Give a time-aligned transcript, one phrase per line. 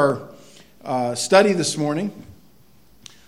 [0.00, 0.28] our
[0.82, 2.10] uh, study this morning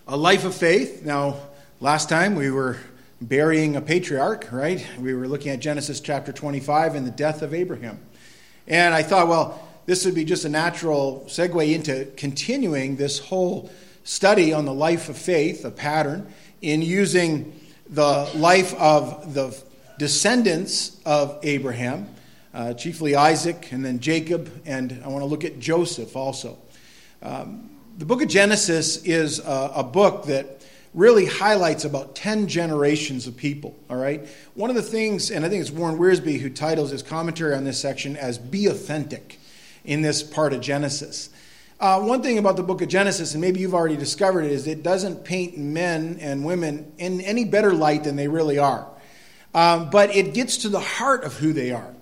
[0.09, 1.04] a life of faith.
[1.04, 1.37] Now,
[1.80, 2.79] last time we were
[3.21, 4.87] burying a patriarch, right?
[4.98, 8.00] We were looking at Genesis chapter 25 and the death of Abraham.
[8.66, 13.71] And I thought, well, this would be just a natural segue into continuing this whole
[14.04, 17.52] study on the life of faith, a pattern, in using
[17.91, 19.55] the life of the
[19.98, 22.09] descendants of Abraham,
[22.55, 26.59] uh, chiefly Isaac and then Jacob, and I want to look at Joseph also.
[27.23, 30.63] Um, the book of Genesis is a, a book that
[30.95, 34.27] really highlights about 10 generations of people, all right?
[34.55, 37.65] One of the things, and I think it's Warren Wiersbe who titles his commentary on
[37.65, 39.39] this section as Be Authentic
[39.85, 41.30] in this part of Genesis.
[41.80, 44.66] Uh, one thing about the book of Genesis, and maybe you've already discovered it, is
[44.66, 48.87] it doesn't paint men and women in any better light than they really are.
[49.55, 51.95] Um, but it gets to the heart of who they are.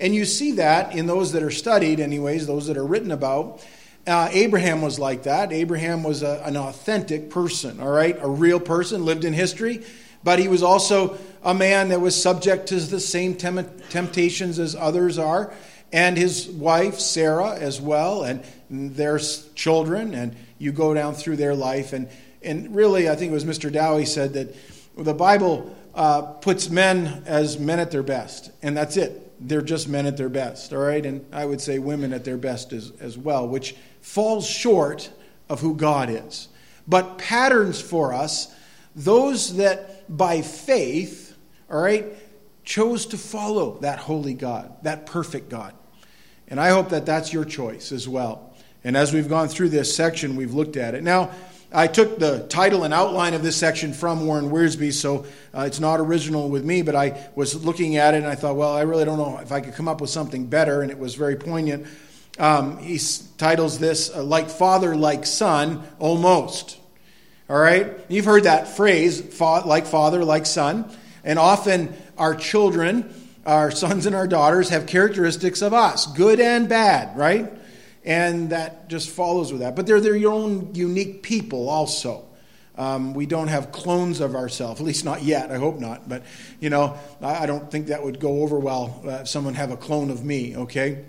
[0.00, 3.64] And you see that in those that are studied, anyways, those that are written about.
[4.06, 5.52] Uh, Abraham was like that.
[5.52, 8.16] Abraham was a, an authentic person, all right?
[8.20, 9.82] A real person, lived in history,
[10.22, 14.74] but he was also a man that was subject to the same tem- temptations as
[14.74, 15.54] others are,
[15.92, 19.18] and his wife, Sarah, as well, and their
[19.54, 21.92] children, and you go down through their life.
[21.92, 22.08] And,
[22.42, 23.72] and really, I think it was Mr.
[23.72, 24.54] Dowie said that
[24.98, 29.20] the Bible uh, puts men as men at their best, and that's it.
[29.40, 31.04] They're just men at their best, all right?
[31.04, 35.10] And I would say women at their best as, as well, which falls short
[35.48, 36.48] of who God is.
[36.86, 38.54] But patterns for us,
[38.94, 41.34] those that by faith,
[41.70, 42.04] all right,
[42.64, 45.74] chose to follow that holy God, that perfect God.
[46.48, 48.54] And I hope that that's your choice as well.
[48.84, 51.02] And as we've gone through this section, we've looked at it.
[51.02, 51.30] Now,
[51.72, 55.80] I took the title and outline of this section from Warren Wiersbe, so uh, it's
[55.80, 58.82] not original with me, but I was looking at it and I thought, well, I
[58.82, 61.36] really don't know if I could come up with something better, and it was very
[61.36, 61.86] poignant.
[62.38, 63.00] Um, he
[63.38, 66.78] titles this uh, Like Father, Like Son, Almost.
[67.48, 68.00] All right?
[68.08, 70.90] You've heard that phrase, like father, like son.
[71.24, 73.12] And often our children,
[73.44, 77.52] our sons and our daughters, have characteristics of us, good and bad, right?
[78.04, 79.76] And that just follows with that.
[79.76, 82.24] But they're their own unique people also.
[82.76, 85.52] Um, we don't have clones of ourselves, at least not yet.
[85.52, 86.08] I hope not.
[86.08, 86.24] But,
[86.60, 89.70] you know, I, I don't think that would go over well uh, if someone have
[89.70, 91.04] a clone of me, okay?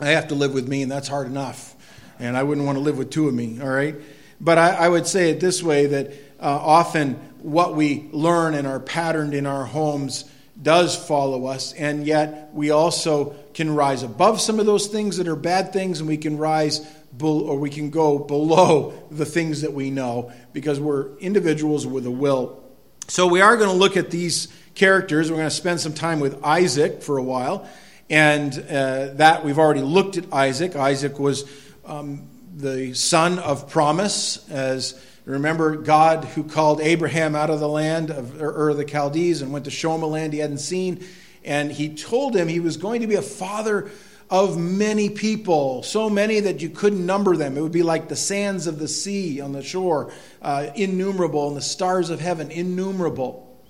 [0.00, 1.74] I have to live with me, and that's hard enough.
[2.18, 3.96] And I wouldn't want to live with two of me, all right?
[4.40, 8.66] But I, I would say it this way that uh, often what we learn and
[8.66, 10.24] are patterned in our homes
[10.60, 15.28] does follow us, and yet we also can rise above some of those things that
[15.28, 16.80] are bad things, and we can rise
[17.16, 22.06] be- or we can go below the things that we know because we're individuals with
[22.06, 22.62] a will.
[23.08, 25.30] So we are going to look at these characters.
[25.30, 27.68] We're going to spend some time with Isaac for a while.
[28.14, 30.76] And uh, that we've already looked at Isaac.
[30.76, 31.50] Isaac was
[31.84, 38.10] um, the son of promise, as remember God who called Abraham out of the land
[38.12, 41.04] of Ur of the Chaldees and went to show him a land he hadn't seen.
[41.44, 43.90] And he told him he was going to be a father
[44.30, 47.58] of many people, so many that you couldn't number them.
[47.58, 51.56] It would be like the sands of the sea on the shore, uh, innumerable, and
[51.56, 53.60] the stars of heaven, innumerable.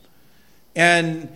[0.76, 1.30] And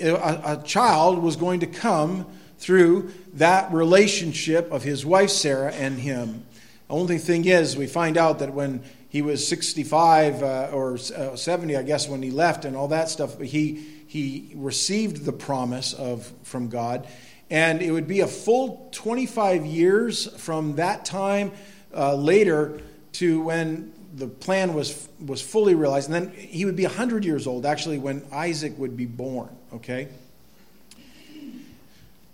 [0.00, 2.26] a, a child was going to come
[2.58, 6.44] through that relationship of his wife Sarah and him.
[6.88, 11.36] The only thing is, we find out that when he was 65 uh, or uh,
[11.36, 15.94] 70, I guess, when he left and all that stuff, he, he received the promise
[15.94, 17.08] of, from God.
[17.50, 21.50] And it would be a full 25 years from that time
[21.94, 22.80] uh, later
[23.12, 26.10] to when the plan was, was fully realized.
[26.10, 30.08] And then he would be 100 years old, actually, when Isaac would be born, okay?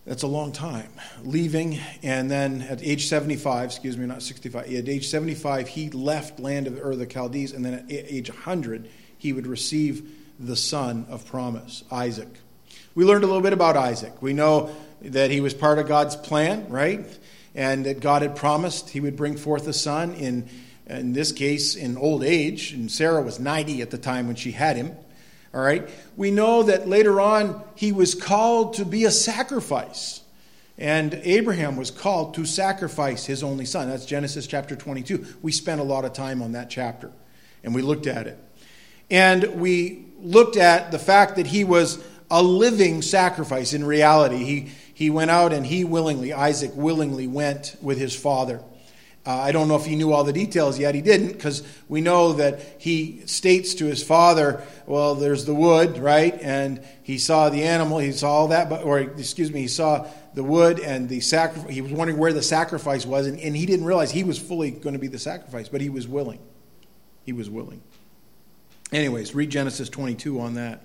[0.05, 0.91] That's a long time.
[1.25, 6.39] Leaving, and then at age 75, excuse me, not 65, at age 75, he left
[6.39, 8.89] land of Ur the Chaldees, and then at age 100,
[9.19, 10.09] he would receive
[10.39, 12.29] the son of promise, Isaac.
[12.95, 14.23] We learned a little bit about Isaac.
[14.23, 17.05] We know that he was part of God's plan, right?
[17.55, 20.49] And that God had promised he would bring forth a son in
[20.87, 24.53] in this case, in old age, and Sarah was 90 at the time when she
[24.53, 24.97] had him.
[25.55, 25.89] All right.
[26.17, 30.23] We know that later on he was called to be a sacrifice.
[30.79, 33.89] And Abraham was called to sacrifice his only son.
[33.89, 35.27] That's Genesis chapter 22.
[35.41, 37.11] We spent a lot of time on that chapter
[37.65, 38.39] and we looked at it.
[39.11, 44.45] And we looked at the fact that he was a living sacrifice in reality.
[44.45, 48.61] He, he went out and he willingly, Isaac willingly went with his father.
[49.27, 50.95] Uh, I don't know if he knew all the details yet.
[50.95, 55.99] He didn't, because we know that he states to his father, well, there's the wood,
[55.99, 56.39] right?
[56.41, 60.07] And he saw the animal, he saw all that, but, or excuse me, he saw
[60.35, 61.75] the wood and the sacrifice.
[61.75, 64.71] He was wondering where the sacrifice was, and, and he didn't realize he was fully
[64.71, 66.39] going to be the sacrifice, but he was willing.
[67.25, 67.83] He was willing.
[68.93, 70.85] Anyways, read Genesis 22 on that.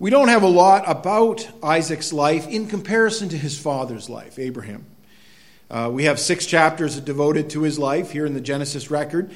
[0.00, 4.86] We don't have a lot about Isaac's life in comparison to his father's life, Abraham.
[5.70, 9.30] Uh, we have six chapters devoted to his life here in the Genesis record,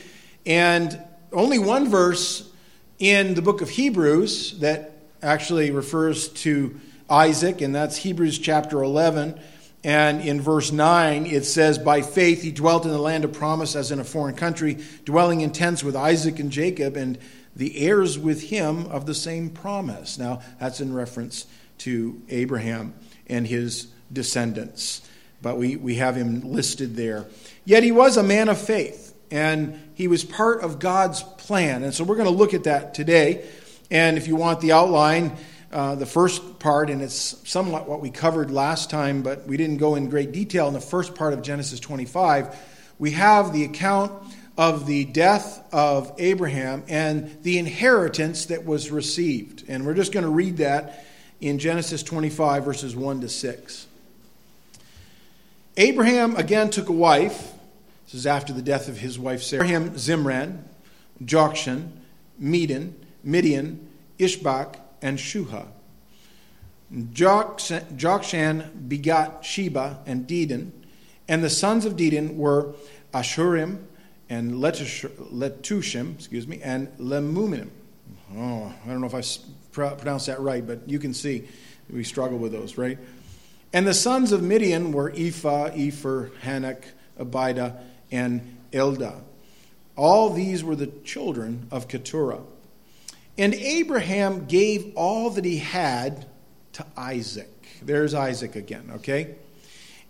[0.47, 0.99] and
[1.31, 2.51] only one verse
[2.99, 4.93] in the book of Hebrews that
[5.23, 6.81] actually refers to
[7.11, 9.39] Isaac, and that's Hebrews chapter 11.
[9.85, 13.77] And in verse 9, it says, By faith he dwelt in the land of promise
[13.77, 17.19] as in a foreign country, dwelling in tents with Isaac and Jacob, and
[17.55, 20.17] the heirs with him of the same promise.
[20.17, 21.47] Now, that's in reference
[21.79, 22.95] to Abraham
[23.27, 25.03] and his descendants
[25.43, 27.27] but we, we have him listed there.
[27.65, 31.83] Yet he was a man of faith, and he was part of God's plan.
[31.83, 33.47] And so we're going to look at that today.
[33.91, 35.37] And if you want the outline,
[35.73, 39.79] uh, the first part, and it's somewhat what we covered last time, but we didn't
[39.79, 42.57] go in great detail in the first part of Genesis 25,
[42.99, 44.13] we have the account
[44.57, 49.65] of the death of Abraham and the inheritance that was received.
[49.67, 51.05] And we're just going to read that
[51.41, 53.87] in Genesis 25, verses 1 to 6.
[55.77, 57.53] Abraham again took a wife.
[58.07, 59.65] This is after the death of his wife Sarah.
[59.65, 60.63] Abraham Zimran,
[61.23, 61.89] Jokshan,
[62.39, 63.89] Medan, Midian,
[64.19, 65.67] Ishbak, and Shuha.
[66.93, 70.73] Jokshan begot Sheba and Dedan,
[71.27, 72.75] and the sons of Dedan were
[73.15, 73.79] Ashurim
[74.29, 77.71] and Letushim, excuse me, and Lemuminim.
[78.37, 79.23] Oh, I don't know if I
[79.73, 81.49] pronounced that right, but you can see
[81.89, 82.99] we struggle with those, right?
[83.73, 86.85] And the sons of Midian were Ephah, Epher, Hanoch,
[87.19, 87.79] Abidah,
[88.11, 89.23] and Eldaah.
[89.97, 92.41] All these were the children of Keturah.
[93.39, 96.27] And Abraham gave all that he had
[96.75, 97.49] to Isaac.
[97.83, 99.37] There's Isaac again, okay?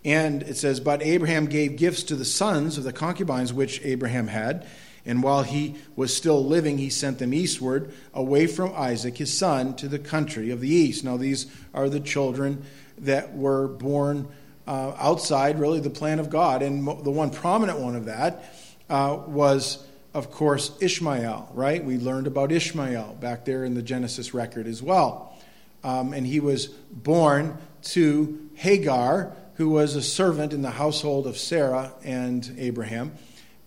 [0.05, 4.26] And it says, But Abraham gave gifts to the sons of the concubines which Abraham
[4.26, 4.67] had.
[5.05, 9.75] And while he was still living, he sent them eastward, away from Isaac, his son,
[9.76, 11.05] to the country of the east.
[11.05, 12.65] Now, these are the children
[13.03, 14.29] that were born
[14.67, 16.63] uh, outside, really, the plan of God.
[16.63, 18.45] And the one prominent one of that
[18.89, 19.85] uh, was,
[20.15, 21.85] of course, Ishmael, right?
[21.85, 25.37] We learned about Ishmael back there in the Genesis record as well.
[25.85, 31.37] Um, and he was born to Hagar, who was a servant in the household of
[31.37, 33.13] Sarah and Abraham.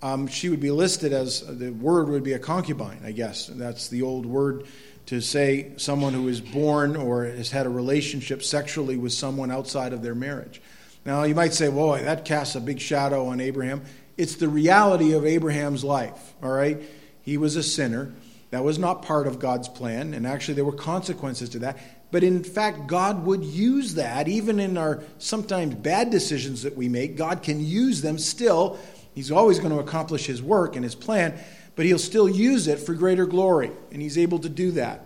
[0.01, 3.47] Um, she would be listed as the word would be a concubine, I guess.
[3.47, 4.65] That's the old word
[5.07, 9.93] to say someone who is born or has had a relationship sexually with someone outside
[9.93, 10.61] of their marriage.
[11.05, 13.83] Now, you might say, boy, that casts a big shadow on Abraham.
[14.17, 16.81] It's the reality of Abraham's life, all right?
[17.21, 18.13] He was a sinner.
[18.49, 21.77] That was not part of God's plan, and actually, there were consequences to that.
[22.11, 26.87] But in fact, God would use that, even in our sometimes bad decisions that we
[26.87, 28.79] make, God can use them still.
[29.13, 31.37] He's always going to accomplish His work and His plan
[31.75, 35.01] but he'll still use it for greater glory, and he's able to do that.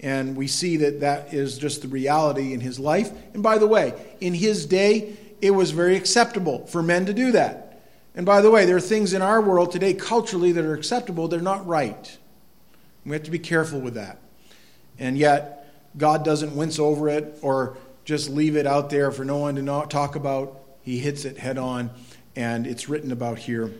[0.00, 3.10] And we see that that is just the reality in his life.
[3.32, 7.32] And by the way, in his day, it was very acceptable for men to do
[7.32, 7.82] that.
[8.14, 11.28] And by the way, there are things in our world today culturally that are acceptable,
[11.28, 12.18] they're not right.
[13.04, 14.18] We have to be careful with that.
[14.98, 15.52] And yet,
[15.96, 19.86] God doesn't wince over it or just leave it out there for no one to
[19.88, 20.60] talk about.
[20.82, 21.90] He hits it head on,
[22.34, 23.72] and it's written about here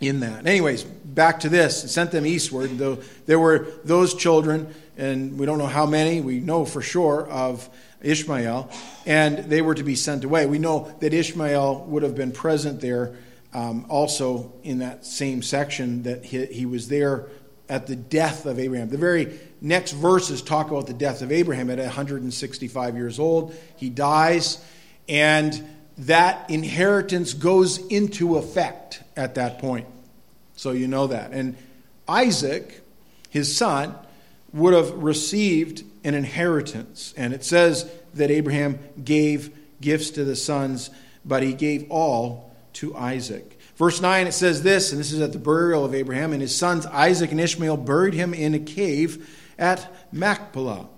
[0.00, 0.46] in that.
[0.46, 1.90] Anyways, back to this.
[1.92, 2.78] Sent them eastward.
[2.78, 7.28] Though there were those children, and we don't know how many, we know for sure
[7.28, 7.68] of
[8.02, 8.70] Ishmael,
[9.06, 10.46] and they were to be sent away.
[10.46, 13.16] We know that Ishmael would have been present there
[13.54, 17.28] um, also in that same section, that he, he was there
[17.68, 18.90] at the death of Abraham.
[18.90, 23.56] The very next verses talk about the death of Abraham at 165 years old.
[23.76, 24.62] He dies,
[25.08, 29.86] and that inheritance goes into effect at that point.
[30.56, 31.32] So you know that.
[31.32, 31.56] And
[32.08, 32.82] Isaac,
[33.30, 33.94] his son,
[34.52, 37.12] would have received an inheritance.
[37.16, 40.90] And it says that Abraham gave gifts to the sons,
[41.24, 43.58] but he gave all to Isaac.
[43.76, 46.56] Verse 9, it says this, and this is at the burial of Abraham, and his
[46.56, 50.88] sons Isaac and Ishmael buried him in a cave at Machpelah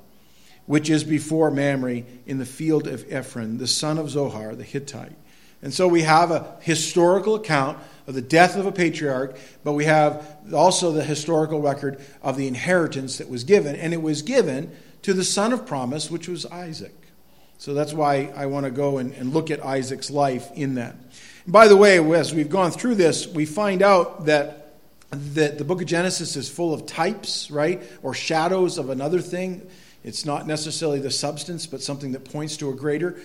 [0.68, 5.16] which is before Mamre in the field of Ephron, the son of Zohar the Hittite.
[5.62, 9.84] And so we have a historical account of the death of a patriarch, but we
[9.84, 14.74] have also the historical record of the inheritance that was given, and it was given
[15.02, 16.94] to the son of promise, which was Isaac.
[17.58, 20.96] So that's why I want to go and, and look at Isaac's life in that.
[21.44, 24.72] And by the way, as we've gone through this, we find out that,
[25.10, 27.82] that the book of Genesis is full of types, right?
[28.02, 29.68] Or shadows of another thing.
[30.02, 33.20] It's not necessarily the substance, but something that points to a greater.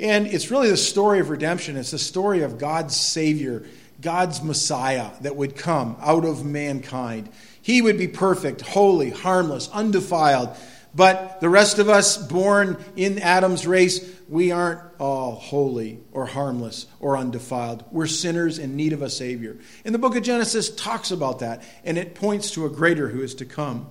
[0.00, 1.76] And it's really the story of redemption.
[1.76, 3.64] It's the story of God's Savior,
[4.00, 7.30] God's Messiah that would come out of mankind.
[7.60, 10.56] He would be perfect, holy, harmless, undefiled.
[10.94, 16.86] But the rest of us born in Adam's race, we aren't all holy or harmless
[17.00, 17.84] or undefiled.
[17.90, 19.58] We're sinners in need of a Savior.
[19.84, 23.22] And the book of Genesis talks about that, and it points to a greater who
[23.22, 23.88] is to come.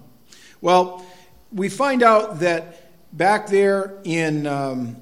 [0.62, 1.06] Well,
[1.52, 4.98] we find out that back there in, um,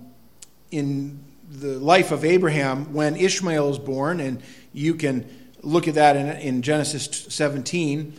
[0.72, 4.42] in the life of Abraham, when Ishmael is born, and
[4.74, 5.30] you can
[5.62, 8.14] look at that in, in Genesis 17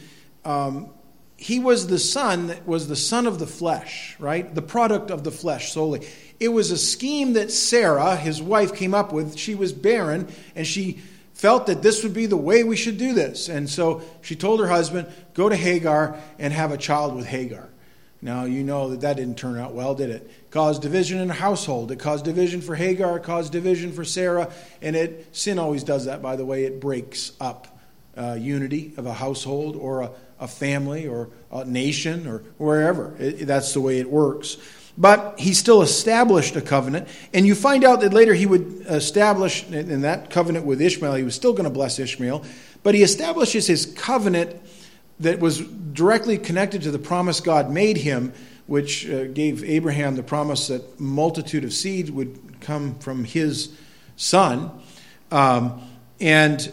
[0.45, 0.91] um,
[1.37, 4.55] he was the son that was the son of the flesh, right?
[4.55, 6.07] The product of the flesh solely.
[6.39, 9.37] It was a scheme that Sarah, his wife, came up with.
[9.37, 11.01] She was barren, and she
[11.33, 13.49] felt that this would be the way we should do this.
[13.49, 17.69] And so she told her husband, Go to Hagar and have a child with Hagar.
[18.23, 20.44] Now, you know that that didn't turn out well, did it?
[20.55, 21.91] Caused division in a household.
[21.91, 26.05] It caused division for Hagar, it caused division for Sarah, and it sin always does
[26.05, 26.65] that, by the way.
[26.65, 27.77] It breaks up
[28.17, 33.17] uh, unity of a household or a, a, family or a nation or wherever.
[33.19, 34.57] It, that's the way it works.
[34.97, 39.69] But he still established a covenant, and you find out that later he would establish,
[39.69, 42.45] in that covenant with Ishmael, he was still going to bless Ishmael,
[42.85, 44.55] but he establishes his covenant
[45.19, 48.33] that was directly connected to the promise God made him,
[48.67, 53.77] which uh, gave Abraham the promise that multitude of seed would come from his
[54.17, 54.71] son.
[55.31, 55.83] Um,
[56.21, 56.73] and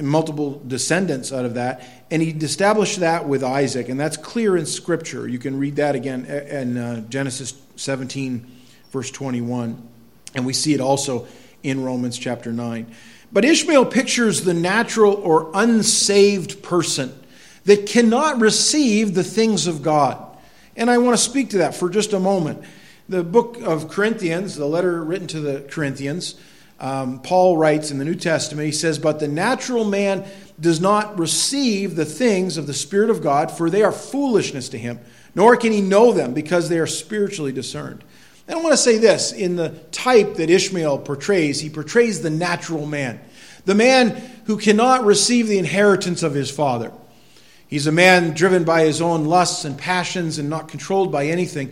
[0.00, 1.82] multiple descendants out of that.
[2.10, 5.28] And he established that with Isaac, and that's clear in Scripture.
[5.28, 8.46] You can read that again in uh, Genesis 17,
[8.90, 9.86] verse 21.
[10.34, 11.26] And we see it also
[11.62, 12.92] in Romans chapter 9.
[13.32, 17.16] But Ishmael pictures the natural or unsaved person
[17.64, 20.26] that cannot receive the things of God.
[20.76, 22.62] And I want to speak to that for just a moment.
[23.08, 26.36] The book of Corinthians, the letter written to the Corinthians,
[26.78, 30.24] um, Paul writes in the New Testament, he says, But the natural man
[30.58, 34.78] does not receive the things of the Spirit of God, for they are foolishness to
[34.78, 34.98] him,
[35.34, 38.02] nor can he know them because they are spiritually discerned.
[38.48, 42.30] And I want to say this in the type that Ishmael portrays, he portrays the
[42.30, 43.20] natural man,
[43.64, 46.92] the man who cannot receive the inheritance of his father.
[47.70, 51.70] He's a man driven by his own lusts and passions and not controlled by anything.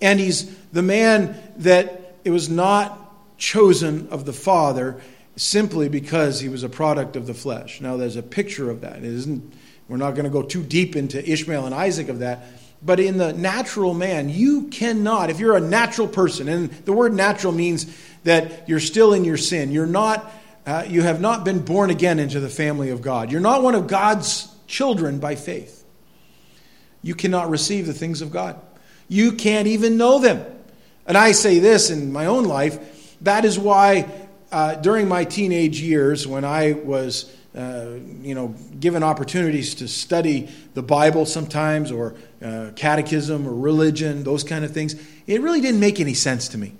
[0.00, 5.00] And he's the man that it was not chosen of the Father
[5.34, 7.80] simply because he was a product of the flesh.
[7.80, 8.98] Now, there's a picture of that.
[8.98, 9.52] It isn't,
[9.88, 12.46] we're not going to go too deep into Ishmael and Isaac of that.
[12.82, 17.12] But in the natural man, you cannot, if you're a natural person, and the word
[17.12, 17.92] natural means
[18.22, 20.32] that you're still in your sin, you're not,
[20.64, 23.32] uh, you have not been born again into the family of God.
[23.32, 25.84] You're not one of God's children by faith.
[27.02, 28.58] You cannot receive the things of God.
[29.08, 30.44] You can't even know them.
[31.06, 34.10] And I say this in my own life that is why
[34.50, 40.48] uh, during my teenage years, when I was uh, you know, given opportunities to study
[40.74, 44.94] the Bible sometimes, or uh, catechism, or religion, those kind of things,
[45.26, 46.74] it really didn't make any sense to me.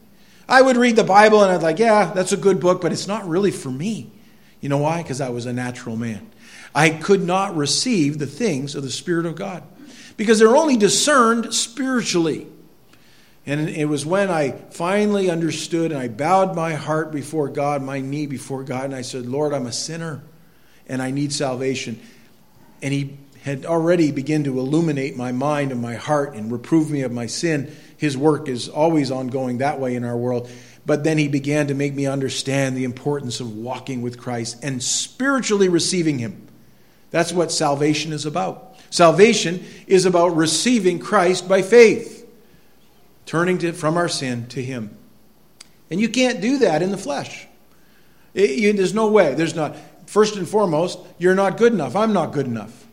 [0.49, 3.09] I would read the Bible and I'd like, yeah, that's a good book, but it's
[3.09, 4.11] not really for me.
[4.61, 5.03] You know why?
[5.03, 6.30] Because I was a natural man.
[6.75, 9.63] I could not receive the things of the Spirit of God
[10.17, 12.47] because they're only discerned spiritually.
[13.47, 18.01] And it was when I finally understood and I bowed my heart before God, my
[18.01, 20.23] knee before God, and I said, Lord, I'm a sinner
[20.87, 21.99] and I need salvation.
[22.83, 27.01] And He had already begun to illuminate my mind and my heart and reprove me
[27.01, 27.75] of my sin.
[27.97, 30.51] His work is always ongoing that way in our world.
[30.85, 34.83] But then He began to make me understand the importance of walking with Christ and
[34.83, 36.49] spiritually receiving Him.
[37.11, 38.77] That's what salvation is about.
[38.91, 42.21] Salvation is about receiving Christ by faith
[43.27, 44.97] turning to, from our sin to Him.
[45.91, 47.47] And you can't do that in the flesh.
[48.35, 49.35] It, you, there's no way.
[49.35, 49.77] There's not.
[50.07, 51.95] First and foremost, you're not good enough.
[51.95, 52.87] I'm not good enough.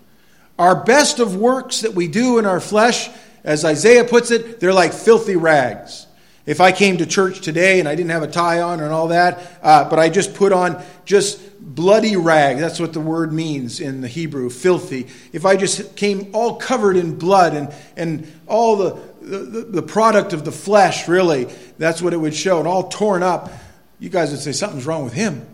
[0.59, 3.09] Our best of works that we do in our flesh,
[3.43, 6.06] as Isaiah puts it, they're like filthy rags.
[6.47, 9.09] If I came to church today and I didn't have a tie on and all
[9.09, 13.81] that, uh, but I just put on just bloody rag, that's what the word means
[13.81, 15.07] in the Hebrew, filthy.
[15.33, 20.31] If I just came all covered in blood and, and all the, the, the, product
[20.31, 21.49] of the flesh, really.
[21.77, 22.59] That's what it would show.
[22.59, 23.51] And all torn up,
[23.99, 25.45] you guys would say, something's wrong with him.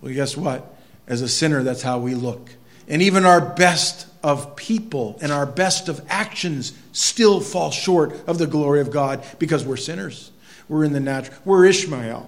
[0.00, 0.74] Well, guess what?
[1.06, 2.48] As a sinner, that's how we look.
[2.88, 8.38] And even our best of people and our best of actions still fall short of
[8.38, 10.32] the glory of God because we're sinners.
[10.66, 11.36] We're in the natural.
[11.44, 12.26] We're Ishmael,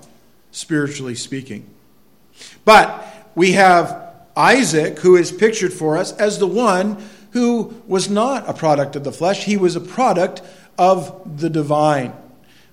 [0.52, 1.68] spiritually speaking.
[2.66, 8.46] But we have Isaac, who is pictured for us as the one who was not
[8.46, 10.42] a product of the flesh, he was a product
[10.78, 12.12] of the divine.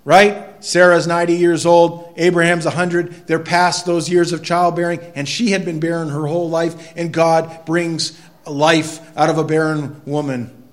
[0.04, 0.62] Right?
[0.62, 3.26] Sarah's 90 years old, Abraham's 100.
[3.28, 7.14] They're past those years of childbearing, and she had been barren her whole life, and
[7.14, 10.72] God brings life out of a barren woman.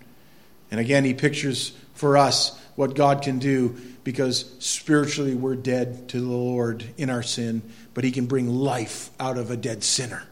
[0.70, 6.20] And again, he pictures for us what God can do because spiritually we're dead to
[6.20, 7.62] the Lord in our sin,
[7.94, 10.24] but he can bring life out of a dead sinner.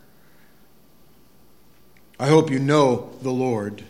[2.18, 3.84] I hope you know the Lord.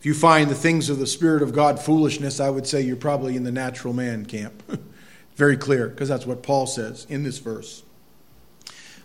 [0.00, 2.96] If you find the things of the Spirit of God foolishness, I would say you're
[2.96, 4.62] probably in the natural man camp.
[5.36, 7.82] Very clear, because that's what Paul says in this verse.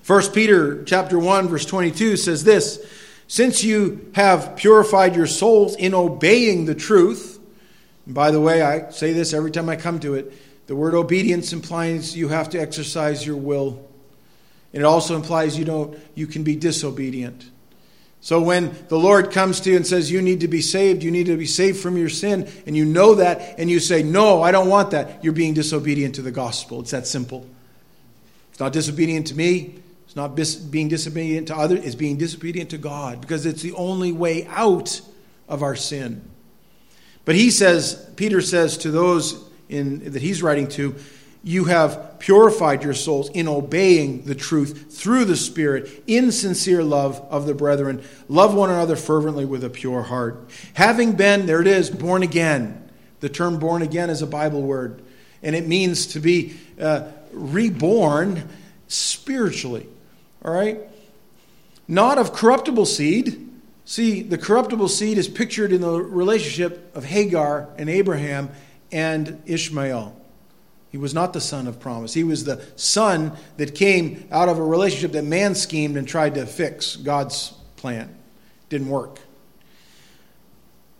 [0.05, 2.85] 1 Peter chapter 1 verse 22 says this,
[3.27, 7.39] since you have purified your souls in obeying the truth.
[8.05, 10.33] And by the way, I say this every time I come to it.
[10.67, 13.87] The word obedience implies you have to exercise your will.
[14.73, 17.49] And it also implies you don't you can be disobedient.
[18.21, 21.11] So when the Lord comes to you and says you need to be saved, you
[21.11, 24.41] need to be saved from your sin, and you know that, and you say, No,
[24.41, 26.79] I don't want that, you're being disobedient to the gospel.
[26.79, 27.45] It's that simple.
[28.51, 29.82] It's not disobedient to me,
[30.13, 30.35] it's not
[30.69, 35.01] being disobedient to others, it's being disobedient to God because it's the only way out
[35.49, 36.29] of our sin.
[37.25, 40.93] But he says, Peter says to those in, that he's writing to,
[41.43, 47.19] you have purified your souls in obeying the truth through the Spirit in sincere love
[47.31, 48.03] of the brethren.
[48.29, 50.47] Love one another fervently with a pure heart.
[50.75, 52.87] Having been, there it is, born again.
[53.21, 55.01] The term born again is a Bible word,
[55.41, 58.47] and it means to be uh, reborn
[58.87, 59.87] spiritually.
[60.43, 60.79] All right?
[61.87, 63.49] Not of corruptible seed.
[63.85, 68.49] See, the corruptible seed is pictured in the relationship of Hagar and Abraham
[68.91, 70.15] and Ishmael.
[70.91, 72.13] He was not the son of promise.
[72.13, 76.35] He was the son that came out of a relationship that man schemed and tried
[76.35, 78.15] to fix God's plan.
[78.69, 79.19] Didn't work.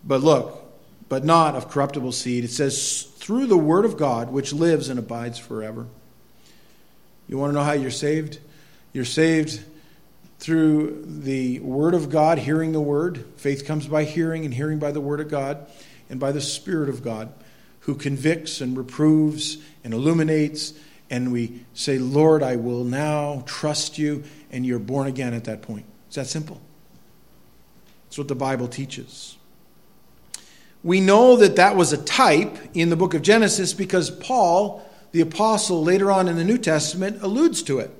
[0.02, 0.60] But look,
[1.08, 2.44] but not of corruptible seed.
[2.44, 5.86] It says, through the word of God, which lives and abides forever.
[7.28, 8.40] You want to know how you're saved?
[8.94, 9.62] You're saved
[10.38, 13.26] through the word of God, hearing the word.
[13.36, 15.66] Faith comes by hearing, and hearing by the word of God,
[16.08, 17.30] and by the Spirit of God
[17.84, 20.72] who convicts and reproves and illuminates.
[21.10, 24.24] And we say, Lord, I will now trust you.
[24.50, 25.84] And you're born again at that point.
[26.06, 26.60] It's that simple.
[28.04, 29.36] That's what the Bible teaches.
[30.82, 35.20] We know that that was a type in the book of Genesis because Paul, the
[35.20, 37.90] apostle, later on in the New Testament, alludes to it.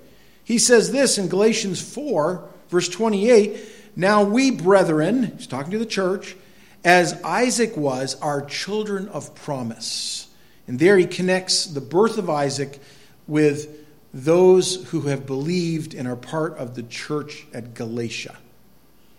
[0.45, 3.59] He says this in Galatians 4, verse 28
[3.97, 6.37] Now we, brethren, he's talking to the church,
[6.85, 10.29] as Isaac was, are children of promise.
[10.67, 12.79] And there he connects the birth of Isaac
[13.27, 18.37] with those who have believed and are part of the church at Galatia.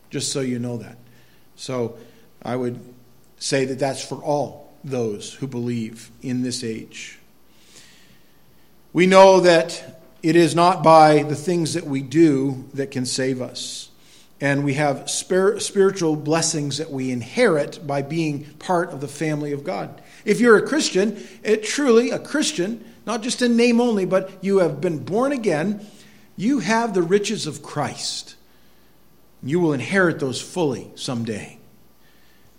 [0.10, 0.98] Just so you know that.
[1.56, 1.98] So
[2.42, 2.80] I would
[3.38, 7.20] say that that's for all those who believe in this age.
[8.94, 9.95] We know that
[10.28, 13.90] it is not by the things that we do that can save us
[14.42, 19.64] and we have spiritual blessings that we inherit by being part of the family of
[19.64, 20.02] God.
[20.26, 24.58] If you're a Christian, it truly a Christian, not just in name only, but you
[24.58, 25.86] have been born again,
[26.36, 28.36] you have the riches of Christ.
[29.42, 31.58] You will inherit those fully someday.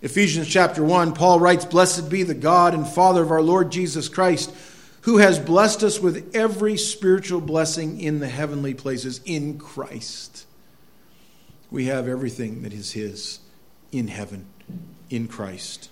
[0.00, 4.08] Ephesians chapter 1, Paul writes, Blessed be the God and Father of our Lord Jesus
[4.08, 4.50] Christ,
[5.06, 10.44] who has blessed us with every spiritual blessing in the heavenly places in Christ.
[11.70, 13.38] We have everything that is His
[13.92, 14.46] in heaven,
[15.08, 15.90] in Christ.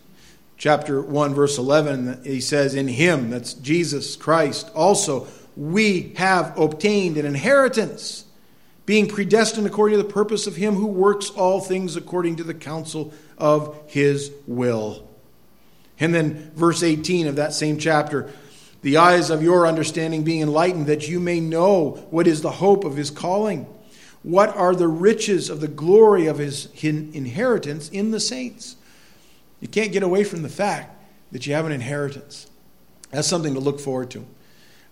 [0.58, 7.16] Chapter 1, verse 11, he says, In Him, that's Jesus Christ, also we have obtained
[7.16, 8.24] an inheritance,
[8.84, 12.52] being predestined according to the purpose of Him who works all things according to the
[12.52, 15.08] counsel of His will.
[16.00, 18.32] And then, verse 18 of that same chapter,
[18.84, 22.84] the eyes of your understanding being enlightened, that you may know what is the hope
[22.84, 23.66] of His calling
[24.24, 28.74] what are the riches of the glory of his inheritance in the saints?
[29.60, 30.96] You can't get away from the fact
[31.30, 32.50] that you have an inheritance.
[33.10, 34.24] That's something to look forward to.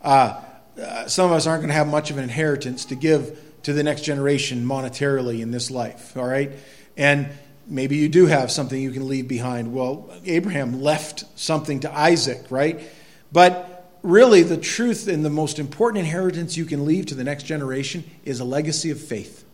[0.02, 0.40] Uh,
[0.80, 3.72] uh, some of us aren't going to have much of an inheritance to give to
[3.72, 6.52] the next generation monetarily in this life, all right?
[6.98, 7.30] And
[7.66, 9.72] maybe you do have something you can leave behind.
[9.72, 12.82] Well, Abraham left something to Isaac, right?
[13.32, 13.71] But
[14.02, 18.04] really, the truth and the most important inheritance you can leave to the next generation
[18.24, 19.44] is a legacy of faith,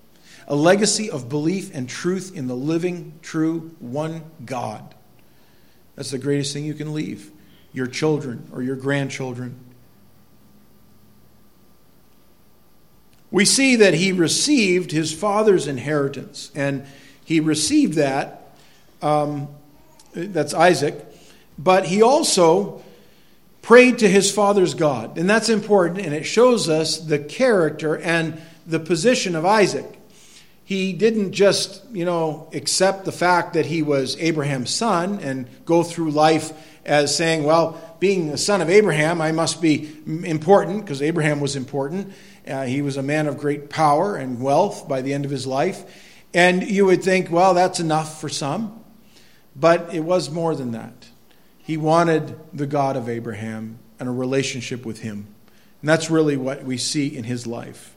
[0.46, 4.94] a legacy of belief and truth in the living, true, one God.
[5.94, 7.30] That's the greatest thing you can leave
[7.72, 9.58] your children or your grandchildren.
[13.30, 16.86] We see that he received his father's inheritance, and
[17.24, 18.52] he received that.
[19.02, 19.48] Um,
[20.14, 21.04] that's Isaac.
[21.58, 22.82] But he also
[23.68, 25.18] prayed to his father's God.
[25.18, 29.84] And that's important, and it shows us the character and the position of Isaac.
[30.64, 35.82] He didn't just, you know, accept the fact that he was Abraham's son and go
[35.82, 36.50] through life
[36.86, 41.54] as saying, well, being the son of Abraham, I must be important because Abraham was
[41.54, 42.14] important.
[42.46, 45.46] Uh, he was a man of great power and wealth by the end of his
[45.46, 45.84] life.
[46.32, 48.82] And you would think, well, that's enough for some.
[49.54, 50.97] But it was more than that.
[51.68, 55.26] He wanted the God of Abraham and a relationship with him.
[55.82, 57.94] And that's really what we see in his life.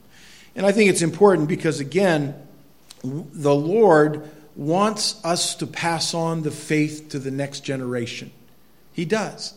[0.54, 2.34] And I think it's important because, again,
[3.02, 8.30] the Lord wants us to pass on the faith to the next generation.
[8.92, 9.54] He does.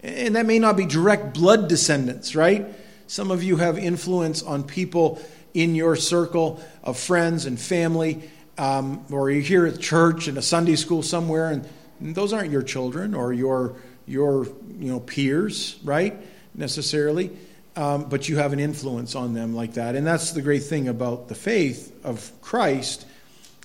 [0.00, 2.68] And that may not be direct blood descendants, right?
[3.08, 5.20] Some of you have influence on people
[5.54, 10.42] in your circle of friends and family, um, or you're here at church in a
[10.42, 11.68] Sunday school somewhere, and
[12.00, 14.46] those aren't your children or your your
[14.78, 16.16] you know peers, right?
[16.54, 17.30] Necessarily,
[17.74, 20.88] um, but you have an influence on them like that, and that's the great thing
[20.88, 23.06] about the faith of Christ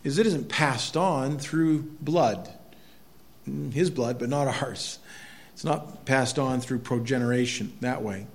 [0.03, 2.49] is it isn't passed on through blood,
[3.71, 4.99] His blood, but not ours.
[5.53, 8.25] It's not passed on through progeneration that way.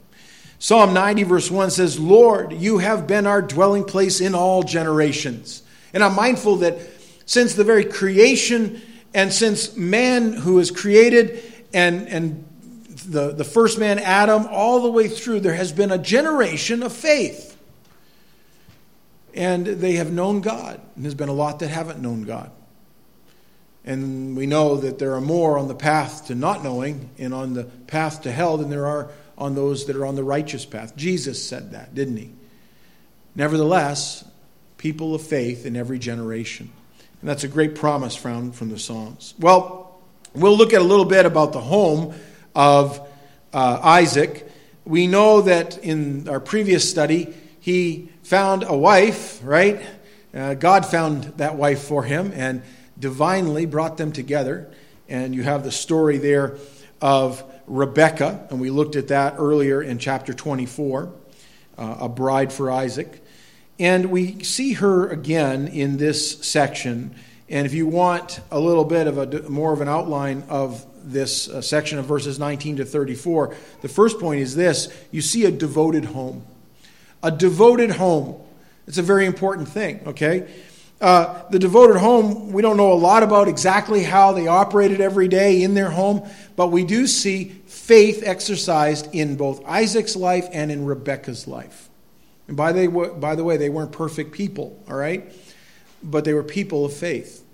[0.59, 5.62] Psalm 90, verse 1 says, Lord, you have been our dwelling place in all generations.
[5.92, 6.78] And I'm mindful that
[7.26, 8.80] since the very creation
[9.16, 12.44] and since man who was created and, and
[13.07, 16.92] the, the first man, Adam, all the way through, there has been a generation of
[16.92, 17.57] faith.
[19.33, 20.83] And they have known God.
[20.94, 22.50] And there's been a lot that haven't known God.
[23.87, 27.55] And we know that there are more on the path to not knowing and on
[27.55, 30.94] the path to hell than there are on those that are on the righteous path.
[30.94, 32.33] Jesus said that, didn't he?
[33.35, 34.26] Nevertheless,
[34.76, 36.70] people of faith in every generation.
[37.26, 39.34] And that's a great promise found from the Psalms.
[39.40, 39.98] Well,
[40.32, 42.14] we'll look at a little bit about the home
[42.54, 43.00] of
[43.52, 44.48] uh, Isaac.
[44.84, 49.84] We know that in our previous study, he found a wife, right?
[50.32, 52.62] Uh, God found that wife for him and
[52.96, 54.70] divinely brought them together.
[55.08, 56.58] And you have the story there
[57.00, 61.12] of Rebecca, and we looked at that earlier in chapter 24,
[61.76, 63.20] uh, a bride for Isaac.
[63.78, 67.14] And we see her again in this section.
[67.48, 71.48] And if you want a little bit of a more of an outline of this
[71.48, 75.50] uh, section of verses 19 to 34, the first point is this you see a
[75.50, 76.44] devoted home.
[77.22, 78.40] A devoted home.
[78.86, 80.48] It's a very important thing, okay?
[81.00, 85.28] Uh, the devoted home, we don't know a lot about exactly how they operated every
[85.28, 90.72] day in their home, but we do see faith exercised in both Isaac's life and
[90.72, 91.86] in Rebekah's life.
[92.48, 95.32] And by the, by the way, they weren't perfect people, all right?
[96.02, 97.44] But they were people of faith.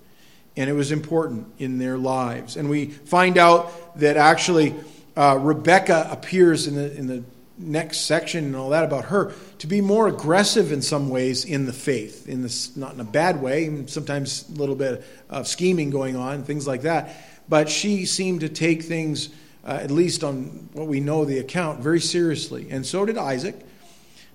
[0.55, 2.57] And it was important in their lives.
[2.57, 4.75] And we find out that actually
[5.15, 7.23] uh, Rebecca appears in the, in the
[7.57, 11.65] next section and all that about her to be more aggressive in some ways in
[11.65, 15.89] the faith, in this not in a bad way, sometimes a little bit of scheming
[15.89, 17.15] going on, things like that.
[17.47, 19.29] But she seemed to take things,
[19.65, 23.55] uh, at least on what we know the account, very seriously, and so did Isaac.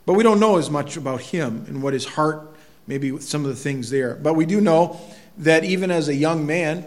[0.09, 3.51] But we don't know as much about him and what his heart, maybe some of
[3.51, 4.15] the things there.
[4.15, 4.99] But we do know
[5.37, 6.87] that even as a young man,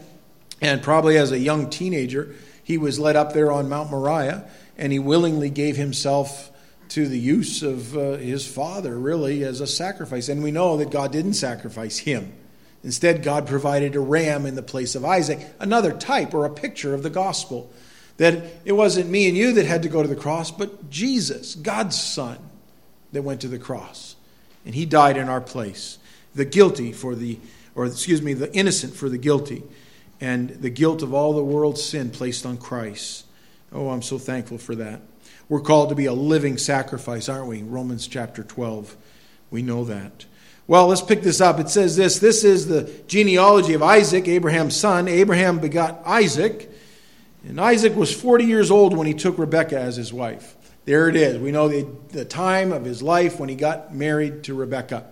[0.60, 4.92] and probably as a young teenager, he was led up there on Mount Moriah, and
[4.92, 6.50] he willingly gave himself
[6.90, 10.28] to the use of uh, his father, really, as a sacrifice.
[10.28, 12.34] And we know that God didn't sacrifice him.
[12.84, 16.96] Instead, God provided a ram in the place of Isaac, another type or a picture
[16.96, 17.72] of the gospel.
[18.18, 21.54] That it wasn't me and you that had to go to the cross, but Jesus,
[21.54, 22.40] God's Son,
[23.12, 24.16] that went to the cross.
[24.66, 25.98] And he died in our place.
[26.36, 27.40] The guilty for the,
[27.76, 29.64] or excuse me, the innocent for the guilty.
[30.20, 33.26] And the guilt of all the world's sin placed on Christ.
[33.72, 35.02] Oh, I'm so thankful for that.
[35.50, 37.64] We're called to be a living sacrifice, aren't we?
[37.64, 38.96] Romans chapter 12.
[39.50, 40.26] We know that.
[40.68, 41.60] Well, let's pick this up.
[41.60, 45.10] It says this this is the genealogy of Isaac, Abraham's son.
[45.10, 46.70] Abraham begot Isaac.
[47.46, 50.56] And Isaac was 40 years old when he took Rebekah as his wife.
[50.86, 51.38] There it is.
[51.38, 55.06] We know the, the time of his life when he got married to Rebekah.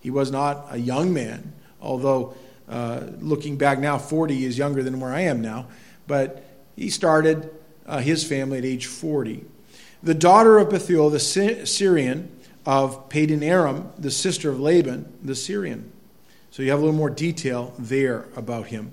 [0.00, 2.34] He was not a young man, although
[2.68, 5.66] uh, looking back now, 40 is younger than where I am now.
[6.06, 6.44] But
[6.76, 7.50] he started
[7.86, 9.44] uh, his family at age 40.
[10.02, 12.30] The daughter of Bethuel, the Syrian
[12.66, 15.92] of Padan Aram, the sister of Laban, the Syrian.
[16.50, 18.92] So you have a little more detail there about him.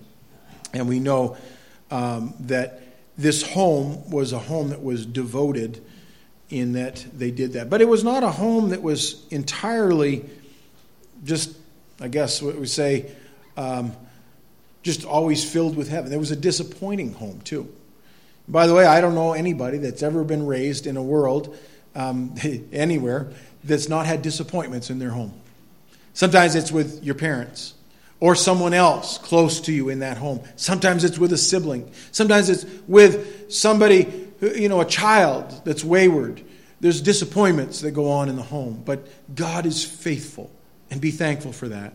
[0.74, 1.36] And we know
[1.92, 2.82] um, that
[3.18, 5.84] this home was a home that was devoted
[6.50, 7.70] in that they did that.
[7.70, 10.26] But it was not a home that was entirely
[11.24, 11.56] just,
[12.00, 13.12] I guess, what we say,
[13.58, 13.94] um,
[14.84, 16.10] just always filled with heaven.
[16.10, 17.72] There was a disappointing home, too.
[18.48, 21.56] By the way, I don't know anybody that's ever been raised in a world
[21.96, 22.34] um,
[22.72, 23.32] anywhere
[23.64, 25.34] that's not had disappointments in their home.
[26.14, 27.76] Sometimes it's with your parents
[28.20, 30.42] or someone else close to you in that home.
[30.56, 31.92] Sometimes it's with a sibling.
[32.12, 36.43] Sometimes it's with somebody, you know, a child that's wayward.
[36.80, 40.52] There's disappointments that go on in the home, but God is faithful,
[40.89, 41.93] and be thankful for that.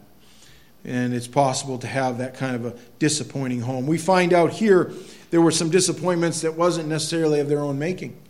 [0.85, 3.87] And it's possible to have that kind of a disappointing home.
[3.87, 4.93] We find out here
[5.31, 8.21] there were some disappointments that wasn't necessarily of their own making.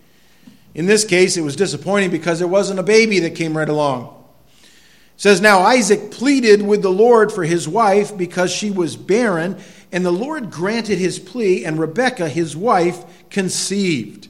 [0.75, 4.25] In this case, it was disappointing because there wasn't a baby that came right along.
[4.61, 4.71] It
[5.17, 9.61] says, Now Isaac pleaded with the Lord for his wife because she was barren,
[9.93, 14.29] and the Lord granted his plea, and Rebekah, his wife, conceived.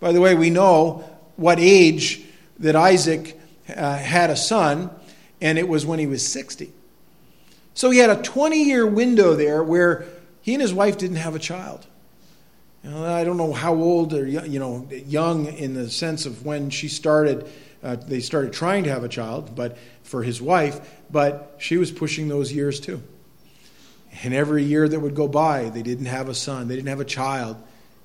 [0.00, 1.04] By the way, we know
[1.36, 2.22] what age
[2.58, 4.90] that Isaac uh, had a son,
[5.40, 6.72] and it was when he was 60.
[7.74, 10.06] So he had a 20 year window there where
[10.42, 11.86] he and his wife didn't have a child.
[12.86, 16.88] I don't know how old or you know young in the sense of when she
[16.88, 17.50] started.
[17.82, 21.90] Uh, they started trying to have a child, but for his wife, but she was
[21.90, 23.02] pushing those years too.
[24.22, 27.00] And every year that would go by, they didn't have a son, they didn't have
[27.00, 27.56] a child,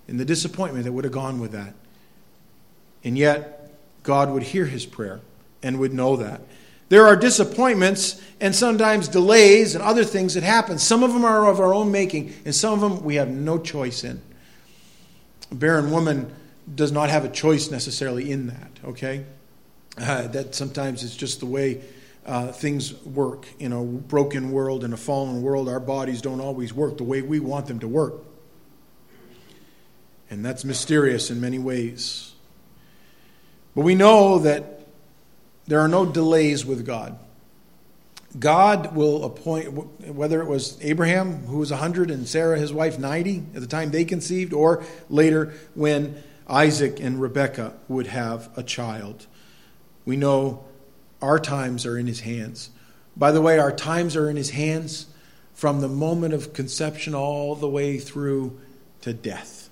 [0.08, 1.74] and the disappointment that would have gone with that.
[3.04, 3.72] And yet,
[4.04, 5.22] God would hear his prayer
[5.62, 6.42] and would know that.
[6.90, 10.80] There are disappointments and sometimes delays and other things that happen.
[10.80, 13.60] Some of them are of our own making, and some of them we have no
[13.60, 14.20] choice in.
[15.52, 16.34] A barren woman
[16.74, 19.26] does not have a choice necessarily in that, okay?
[19.98, 21.82] Uh, that sometimes it's just the way
[22.26, 23.48] uh, things work.
[23.60, 27.22] In a broken world, in a fallen world, our bodies don't always work the way
[27.22, 28.24] we want them to work.
[30.30, 32.34] And that's mysterious in many ways.
[33.76, 34.88] But we know that
[35.68, 37.18] there are no delays with God.
[38.38, 39.74] God will appoint,
[40.14, 43.90] whether it was Abraham, who was 100, and Sarah, his wife, 90 at the time
[43.90, 49.26] they conceived, or later when Isaac and Rebekah would have a child.
[50.06, 50.66] We know
[51.22, 52.70] our times are in his hands.
[53.18, 55.08] By the way, our times are in his hands
[55.54, 58.58] from the moment of conception all the way through
[59.02, 59.70] to death.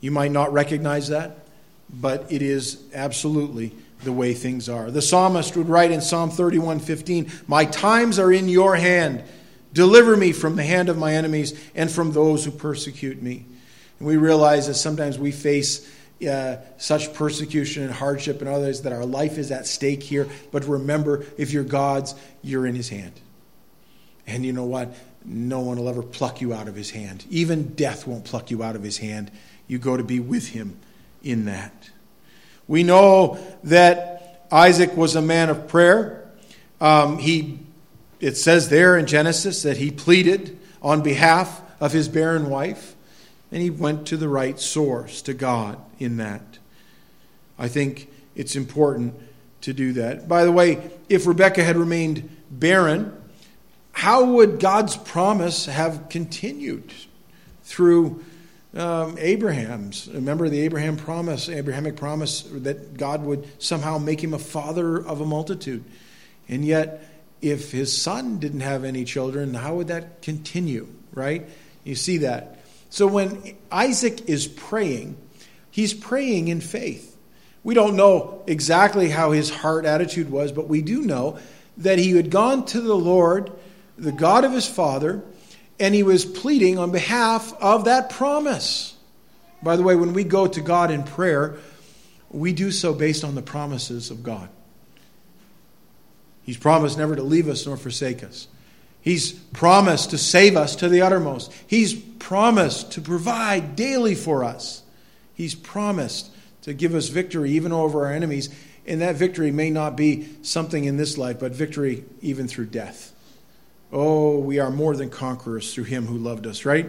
[0.00, 1.46] You might not recognize that,
[1.90, 3.72] but it is absolutely
[4.04, 4.90] the way things are.
[4.90, 9.22] The psalmist would write in Psalm 31:15, "My times are in your hand.
[9.72, 13.44] Deliver me from the hand of my enemies and from those who persecute me."
[13.98, 15.86] And we realize that sometimes we face
[16.28, 20.28] uh, such persecution and hardship and others that our life is at stake here.
[20.52, 23.12] But remember, if you're God's, you're in His hand.
[24.26, 24.94] And you know what?
[25.24, 27.24] No one will ever pluck you out of His hand.
[27.30, 29.30] Even death won't pluck you out of His hand.
[29.66, 30.78] You go to be with Him
[31.22, 31.90] in that.
[32.68, 36.28] We know that Isaac was a man of prayer.
[36.80, 37.60] Um, he,
[38.20, 42.95] it says there in Genesis that he pleaded on behalf of his barren wife,
[43.56, 46.58] and he went to the right source, to God, in that.
[47.58, 49.14] I think it's important
[49.62, 50.28] to do that.
[50.28, 53.18] By the way, if Rebekah had remained barren,
[53.92, 56.92] how would God's promise have continued
[57.64, 58.22] through
[58.74, 60.06] um, Abraham's.
[60.12, 65.22] Remember the Abraham promise, Abrahamic promise that God would somehow make him a father of
[65.22, 65.82] a multitude.
[66.46, 71.48] And yet, if his son didn't have any children, how would that continue, right?
[71.84, 72.55] You see that.
[72.96, 75.18] So when Isaac is praying,
[75.70, 77.14] he's praying in faith.
[77.62, 81.38] We don't know exactly how his heart attitude was, but we do know
[81.76, 83.52] that he had gone to the Lord,
[83.98, 85.22] the God of his father,
[85.78, 88.96] and he was pleading on behalf of that promise.
[89.62, 91.58] By the way, when we go to God in prayer,
[92.30, 94.48] we do so based on the promises of God.
[96.44, 98.48] He's promised never to leave us nor forsake us.
[99.06, 101.52] He's promised to save us to the uttermost.
[101.68, 104.82] He's promised to provide daily for us.
[105.32, 106.28] He's promised
[106.62, 108.52] to give us victory even over our enemies.
[108.84, 113.12] And that victory may not be something in this life, but victory even through death.
[113.92, 116.86] Oh, we are more than conquerors through him who loved us, right?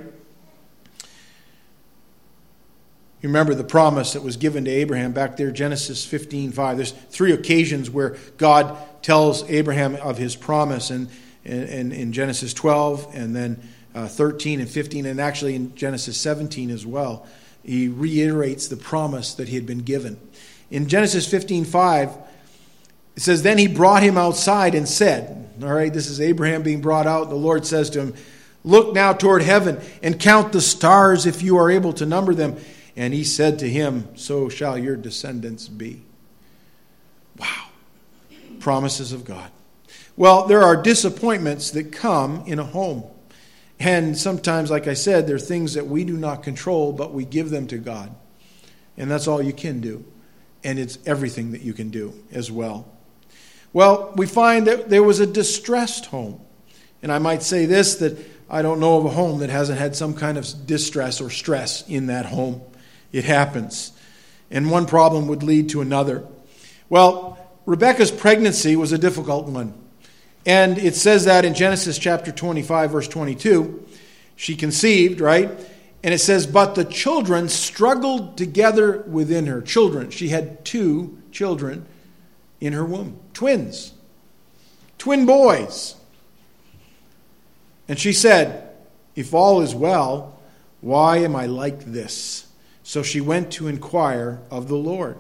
[3.22, 6.78] You remember the promise that was given to Abraham back there, Genesis 15 5.
[6.78, 11.10] There's three occasions where God tells Abraham of his promise, and
[11.48, 13.62] in, in, Genesis 12, and then
[13.96, 17.26] uh, 13 and 15, and actually in Genesis 17 as well.
[17.64, 20.20] He reiterates the promise that he had been given.
[20.70, 22.18] In Genesis 15 5,
[23.18, 26.82] it says, Then he brought him outside and said, All right, this is Abraham being
[26.82, 27.30] brought out.
[27.30, 28.14] The Lord says to him,
[28.64, 32.58] Look now toward heaven and count the stars if you are able to number them.
[32.96, 36.04] And he said to him, So shall your descendants be.
[37.38, 37.70] Wow.
[38.60, 39.52] Promises of God.
[40.18, 43.04] Well, there are disappointments that come in a home.
[43.80, 47.24] And sometimes, like I said, there are things that we do not control, but we
[47.24, 48.14] give them to God.
[48.98, 50.04] And that's all you can do.
[50.64, 52.92] And it's everything that you can do as well.
[53.74, 56.42] Well, we find that there was a distressed home.
[57.04, 58.18] And I might say this that
[58.50, 61.88] I don't know of a home that hasn't had some kind of distress or stress
[61.88, 62.64] in that home.
[63.12, 63.92] It happens.
[64.50, 66.26] And one problem would lead to another.
[66.90, 69.76] Well, Rebecca's pregnancy was a difficult one.
[70.48, 73.86] And it says that in Genesis chapter 25, verse 22.
[74.38, 75.52] She conceived, right?
[76.04, 79.62] And it says, But the children struggled together within her.
[79.62, 80.10] Children.
[80.10, 81.86] She had two children
[82.62, 83.92] in her womb, twins,
[84.98, 85.96] twin boys.
[87.90, 88.70] And she said,
[89.18, 90.40] If all is well,
[90.80, 92.48] why am I like this?
[92.84, 95.18] So she went to inquire of the Lord.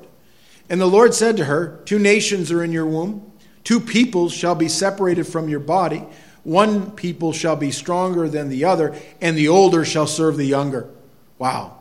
[0.70, 3.34] And the Lord said to her, Two nations are in your womb
[3.68, 6.02] Two peoples shall be separated from your body.
[6.46, 10.90] One people shall be stronger than the other, and the older shall serve the younger.
[11.38, 11.78] Wow.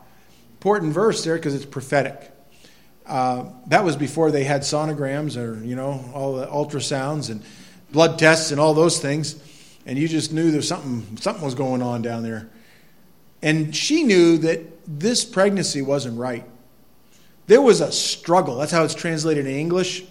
[0.55, 2.33] Important verse there because it's prophetic.
[3.07, 7.45] Uh, that was before they had sonograms or, you know, all the ultrasounds and
[7.93, 9.41] blood tests and all those things.
[9.87, 12.49] And you just knew there's something, something was going on down there.
[13.43, 16.45] And she knew that this pregnancy wasn't right.
[17.47, 18.57] There was a struggle.
[18.57, 20.03] That's how it's translated in English.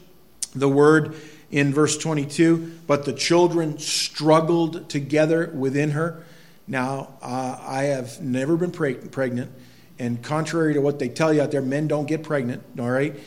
[0.56, 1.16] The word
[1.52, 6.24] in verse 22 but the children struggled together within her.
[6.68, 9.52] Now, uh, I have never been preg- pregnant,
[10.00, 13.20] and contrary to what they tell you out there, men don't get pregnant, all right?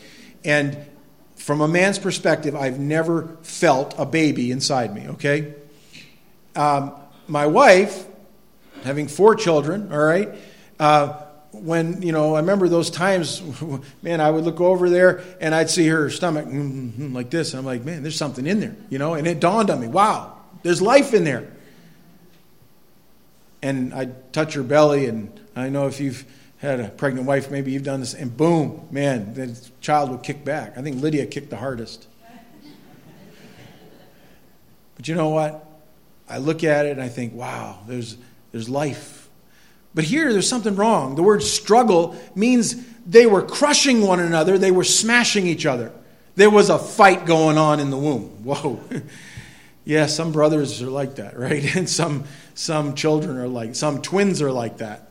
[0.43, 0.77] And
[1.35, 5.53] from a man's perspective, I've never felt a baby inside me, okay?
[6.55, 6.93] Um,
[7.27, 8.05] my wife,
[8.83, 10.29] having four children, all right,
[10.79, 13.41] uh, when, you know, I remember those times,
[14.01, 17.53] man, I would look over there and I'd see her stomach mm-hmm, like this.
[17.53, 19.87] And I'm like, man, there's something in there, you know, and it dawned on me,
[19.87, 21.51] wow, there's life in there.
[23.61, 26.23] And I'd touch her belly, and I know if you've
[26.59, 30.45] had a pregnant wife, maybe you've done this, and boom, man, the child would kick
[30.45, 30.77] back.
[30.77, 32.07] I think Lydia kicked the hardest.
[34.95, 35.65] But you know what?
[36.29, 38.17] I look at it and I think, wow, there's,
[38.51, 39.18] there's life
[39.93, 41.15] but here, there's something wrong.
[41.15, 42.75] The word struggle means
[43.05, 45.91] they were crushing one another, they were smashing each other.
[46.35, 48.23] There was a fight going on in the womb.
[48.43, 48.79] Whoa.
[49.83, 51.63] yeah, some brothers are like that, right?
[51.75, 55.09] And some, some children are like, some twins are like that.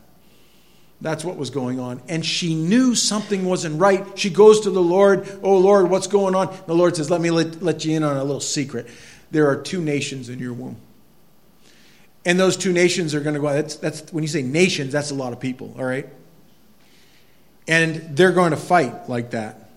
[1.01, 2.01] That's what was going on.
[2.09, 4.19] And she knew something wasn't right.
[4.19, 6.53] She goes to the Lord, Oh Lord, what's going on?
[6.67, 8.87] The Lord says, Let me let, let you in on a little secret.
[9.31, 10.75] There are two nations in your womb.
[12.25, 13.51] And those two nations are going to go.
[13.53, 16.07] That's, that's when you say nations, that's a lot of people, all right?
[17.67, 19.69] And they're going to fight like that.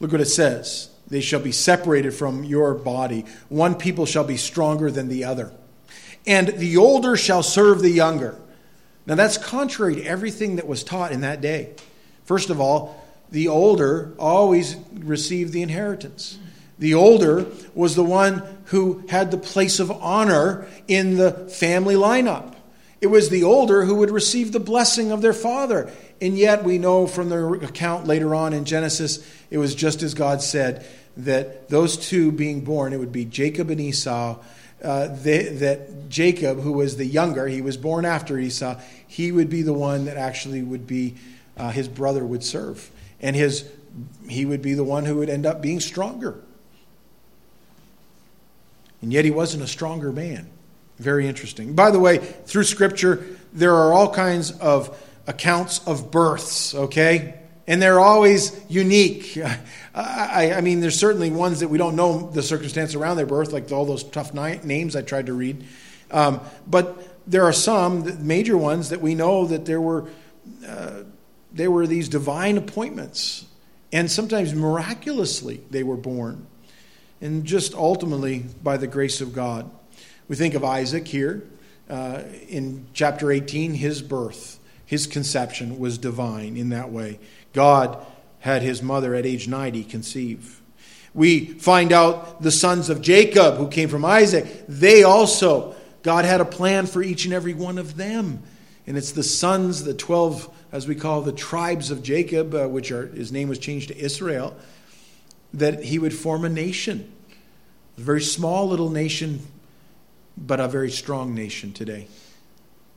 [0.00, 0.90] Look what it says.
[1.08, 3.24] They shall be separated from your body.
[3.48, 5.52] One people shall be stronger than the other.
[6.26, 8.40] And the older shall serve the younger.
[9.06, 11.74] Now, that's contrary to everything that was taught in that day.
[12.24, 16.38] First of all, the older always received the inheritance.
[16.78, 22.54] The older was the one who had the place of honor in the family lineup.
[23.00, 25.90] It was the older who would receive the blessing of their father.
[26.20, 30.14] And yet, we know from the account later on in Genesis, it was just as
[30.14, 34.38] God said that those two being born, it would be Jacob and Esau.
[34.80, 38.78] Uh, they, that Jacob, who was the younger, he was born after Esau,
[39.08, 41.16] he would be the one that actually would be,
[41.56, 42.88] uh, his brother would serve.
[43.20, 43.68] And his,
[44.28, 46.40] he would be the one who would end up being stronger.
[49.02, 50.50] And yet he wasn't a stronger man.
[50.98, 51.74] Very interesting.
[51.74, 57.40] By the way, through Scripture, there are all kinds of accounts of births, okay?
[57.66, 59.38] And they're always unique.
[59.94, 63.52] I, I, mean, there's certainly ones that we don't know the circumstance around their birth,
[63.52, 65.64] like all those tough names I tried to read.
[66.10, 70.08] Um, but there are some major ones that we know that there were,
[70.66, 71.04] uh,
[71.52, 73.46] there were these divine appointments.
[73.92, 76.46] And sometimes miraculously they were born
[77.20, 79.70] and just ultimately by the grace of God.
[80.28, 81.42] We think of Isaac here
[81.90, 87.18] uh, in chapter 18, his birth, his conception was divine in that way.
[87.52, 87.98] God
[88.38, 90.60] had his mother at age 90 conceive.
[91.12, 96.40] We find out the sons of Jacob who came from Isaac, they also, God had
[96.40, 98.42] a plan for each and every one of them.
[98.86, 102.92] And it's the sons, the 12, as we call the tribes of Jacob, uh, which
[102.92, 104.56] are, his name was changed to Israel
[105.54, 107.10] that he would form a nation.
[107.98, 109.46] A very small little nation,
[110.36, 112.08] but a very strong nation today.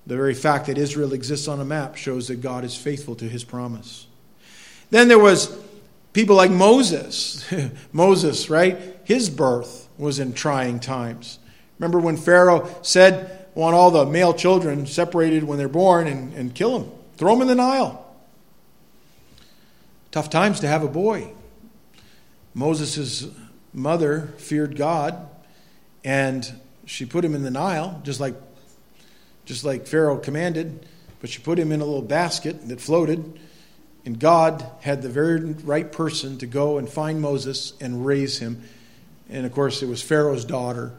[0.06, 3.26] The very fact that Israel exists on a map shows that God is faithful to
[3.28, 4.08] his promise.
[4.90, 5.58] Then there was
[6.12, 7.52] people like Moses.
[7.94, 8.78] Moses, right?
[9.06, 11.40] His birth was in trying times.
[11.80, 16.54] Remember when Pharaoh said, want all the male children separated when they're born and, and
[16.56, 18.00] kill them, throw them in the Nile.
[20.12, 21.34] Tough times to have a boy.
[22.54, 23.28] Moses'
[23.74, 25.30] mother feared God,
[26.04, 26.52] and
[26.86, 28.36] she put him in the Nile, just like,
[29.46, 30.86] just like Pharaoh commanded,
[31.20, 33.40] but she put him in a little basket that floated.
[34.06, 38.64] And God had the very right person to go and find Moses and raise him.
[39.30, 40.92] And of course, it was Pharaoh's daughter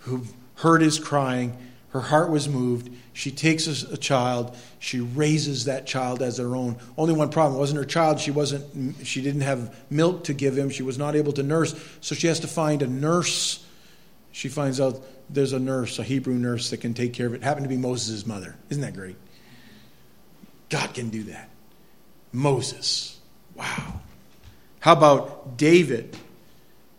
[0.00, 0.24] who
[0.56, 1.56] heard his crying.
[1.90, 2.88] Her heart was moved.
[3.12, 4.56] She takes a, child.
[4.78, 6.76] She raises that child as her own.
[6.96, 8.20] Only one problem: it wasn't her child.
[8.20, 9.04] She wasn't.
[9.06, 10.70] She didn't have milk to give him.
[10.70, 11.74] She was not able to nurse.
[12.00, 13.64] So she has to find a nurse.
[14.30, 17.42] She finds out there's a nurse, a Hebrew nurse that can take care of it.
[17.42, 18.54] Happened to be Moses' mother.
[18.68, 19.16] Isn't that great?
[20.68, 21.48] God can do that.
[22.32, 23.18] Moses.
[23.56, 24.00] Wow.
[24.78, 26.16] How about David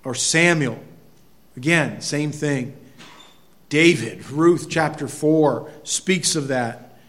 [0.03, 0.83] or Samuel?
[1.55, 2.77] Again, same thing.
[3.71, 6.99] David, Ruth chapter 4 speaks of that.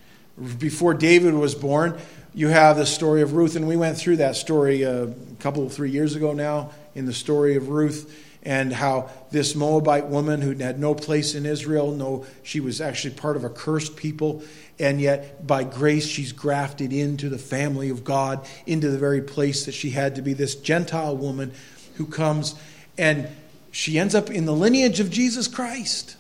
[0.61, 1.99] Before David was born,
[2.35, 5.69] you have the story of Ruth, and we went through that story uh, a couple,
[5.69, 10.55] three years ago now in the story of Ruth and how this Moabite woman who
[10.55, 14.45] had no place in Israel, no, she was actually part of a cursed people,
[14.79, 19.67] and yet by grace she's grafted into the family of God, into the very place
[19.67, 21.51] that she had to be this Gentile woman
[21.97, 22.55] who comes
[22.97, 23.27] and
[23.73, 26.17] she ends up in the lineage of Jesus Christ.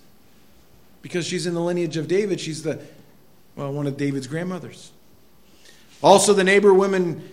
[1.02, 2.80] Because she's in the lineage of David, she's the
[3.54, 4.92] well, one of David's grandmothers.
[6.02, 7.28] Also, the neighbor women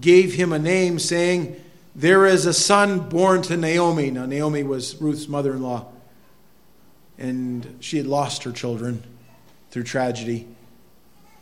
[0.00, 1.60] gave him a name, saying,
[1.96, 4.10] There is a son born to Naomi.
[4.10, 5.86] Now, Naomi was Ruth's mother in law,
[7.18, 9.02] and she had lost her children
[9.70, 10.46] through tragedy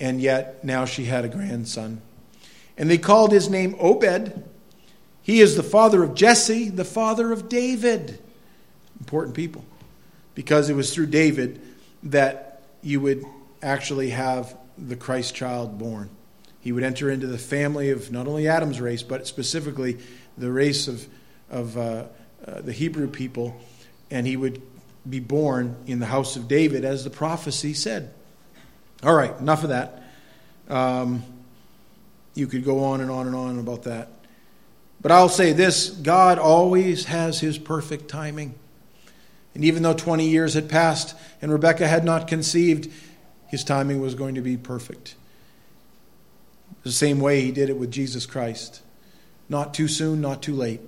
[0.02, 2.02] and yet now she had a grandson.
[2.76, 4.42] And they called his name Obed.
[5.22, 8.18] He is the father of Jesse, the father of David.
[8.98, 9.64] Important people.
[10.34, 11.60] Because it was through David
[12.04, 13.24] that you would
[13.62, 16.10] actually have the Christ child born.
[16.60, 19.98] He would enter into the family of not only Adam's race, but specifically
[20.38, 21.06] the race of,
[21.50, 22.04] of uh,
[22.46, 23.60] uh, the Hebrew people,
[24.10, 24.62] and he would
[25.08, 28.12] be born in the house of David, as the prophecy said.
[29.02, 30.02] All right, enough of that.
[30.68, 31.24] Um,
[32.34, 34.08] you could go on and on and on about that.
[35.00, 38.54] But I'll say this God always has his perfect timing.
[39.54, 42.90] And even though 20 years had passed and Rebecca had not conceived,
[43.48, 45.14] his timing was going to be perfect.
[46.84, 48.82] The same way he did it with Jesus Christ.
[49.48, 50.80] Not too soon, not too late.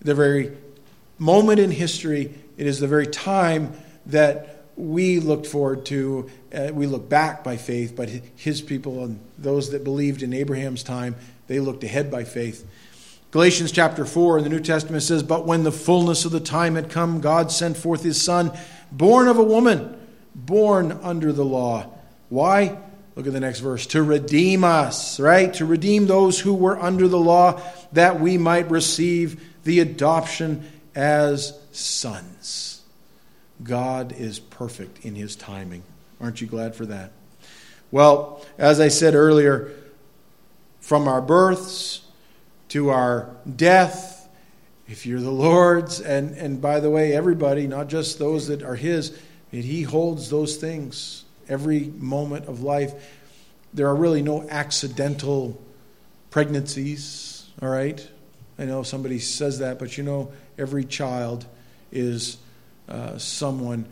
[0.00, 0.56] The very
[1.18, 3.74] moment in history, it is the very time
[4.06, 9.20] that we looked forward to, uh, we look back by faith, but his people and
[9.38, 11.14] those that believed in Abraham's time,
[11.46, 12.66] they looked ahead by faith.
[13.32, 16.74] Galatians chapter 4 in the New Testament says, But when the fullness of the time
[16.74, 18.52] had come, God sent forth his Son,
[18.92, 19.98] born of a woman,
[20.34, 21.86] born under the law.
[22.28, 22.76] Why?
[23.16, 23.86] Look at the next verse.
[23.86, 25.52] To redeem us, right?
[25.54, 27.62] To redeem those who were under the law,
[27.92, 32.82] that we might receive the adoption as sons.
[33.62, 35.84] God is perfect in his timing.
[36.20, 37.12] Aren't you glad for that?
[37.90, 39.70] Well, as I said earlier,
[40.80, 42.01] from our births
[42.72, 44.26] to our death,
[44.88, 48.74] if you're the Lord's, and, and by the way, everybody, not just those that are
[48.74, 49.14] His,
[49.50, 52.94] He holds those things every moment of life.
[53.74, 55.60] There are really no accidental
[56.30, 58.08] pregnancies, all right?
[58.58, 61.44] I know somebody says that, but you know, every child
[61.90, 62.38] is
[62.88, 63.84] uh, someone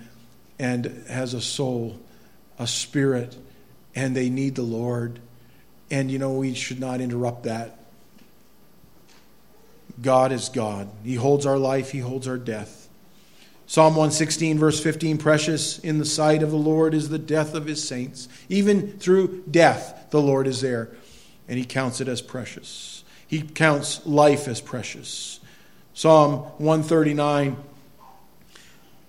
[0.59, 2.01] and has a soul,
[2.59, 3.37] a spirit,
[3.95, 5.20] and they need the Lord.
[5.91, 7.76] And you know, we should not interrupt that.
[10.01, 10.88] God is God.
[11.05, 12.88] He holds our life, He holds our death.
[13.66, 17.66] Psalm 116, verse 15 Precious in the sight of the Lord is the death of
[17.66, 18.28] His saints.
[18.48, 20.90] Even through death, the Lord is there,
[21.48, 23.05] and He counts it as precious.
[23.26, 25.38] He counts life as precious.
[25.94, 27.57] Psalm 139,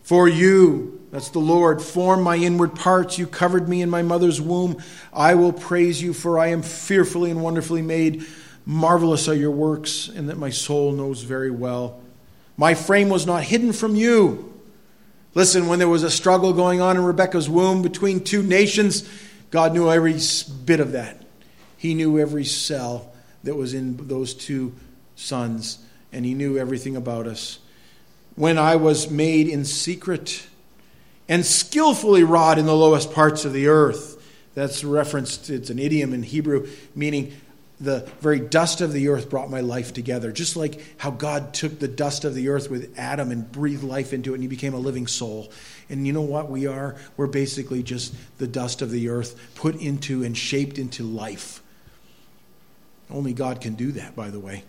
[0.03, 3.17] for you, that's the Lord, formed my inward parts.
[3.17, 4.83] You covered me in my mother's womb.
[5.13, 8.25] I will praise you, for I am fearfully and wonderfully made.
[8.65, 12.01] Marvelous are your works, and that my soul knows very well.
[12.57, 14.53] My frame was not hidden from you.
[15.33, 19.07] Listen, when there was a struggle going on in Rebekah's womb between two nations,
[19.49, 20.17] God knew every
[20.65, 21.23] bit of that.
[21.77, 23.11] He knew every cell
[23.43, 24.73] that was in those two
[25.15, 25.79] sons,
[26.11, 27.59] and He knew everything about us
[28.35, 30.47] when I was made in secret
[31.27, 34.17] and skillfully wrought in the lowest parts of the earth.
[34.53, 37.39] That's referenced, it's an idiom in Hebrew meaning
[37.81, 40.31] the very dust of the earth brought my life together.
[40.31, 44.13] Just like how God took the dust of the earth with Adam and breathed life
[44.13, 45.51] into it and he became a living soul.
[45.89, 46.95] And you know what we are?
[47.17, 51.63] We're basically just the dust of the earth put into and shaped into life.
[53.09, 54.63] Only God can do that, by the way.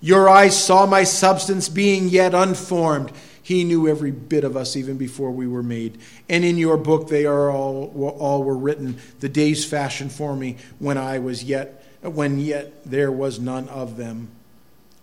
[0.00, 3.12] Your eyes saw my substance being yet unformed.
[3.42, 5.98] He knew every bit of us even before we were made.
[6.28, 10.56] And in your book they are all, all were written, the days fashioned for me
[10.78, 11.77] when I was yet
[12.14, 14.28] when yet there was none of them.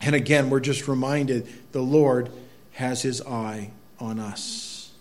[0.02, 2.30] And again, we're just reminded the Lord
[2.74, 4.92] has his eye on us.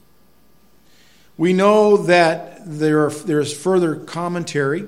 [1.36, 4.86] We know that there, are, there is further commentary,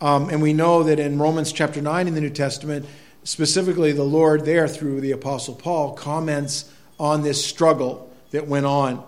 [0.00, 2.86] um, and we know that in Romans chapter 9 in the New Testament,
[3.22, 9.04] specifically the Lord there through the Apostle Paul comments on this struggle that went on.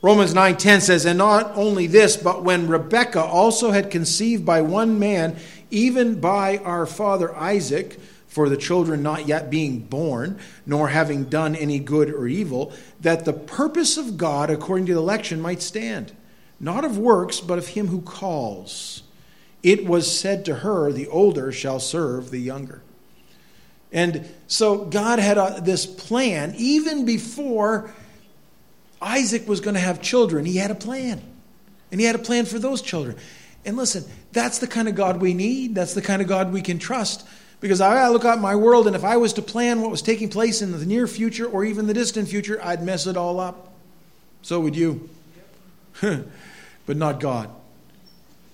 [0.00, 4.98] Romans 9:10 says, "And not only this, but when Rebekah also had conceived by one
[4.98, 5.36] man,
[5.70, 11.56] even by our father Isaac, for the children not yet being born, nor having done
[11.56, 16.12] any good or evil, that the purpose of God according to the election might stand,
[16.60, 19.02] not of works, but of him who calls.
[19.62, 22.82] It was said to her, The older shall serve the younger.
[23.92, 27.90] And so God had a, this plan even before
[29.00, 30.44] Isaac was going to have children.
[30.44, 31.22] He had a plan.
[31.90, 33.16] And he had a plan for those children.
[33.64, 34.04] And listen,
[34.38, 35.74] that's the kind of God we need.
[35.74, 37.26] That's the kind of God we can trust.
[37.60, 40.28] Because I look out my world, and if I was to plan what was taking
[40.28, 43.72] place in the near future or even the distant future, I'd mess it all up.
[44.42, 45.10] So would you.
[46.00, 47.50] but not God.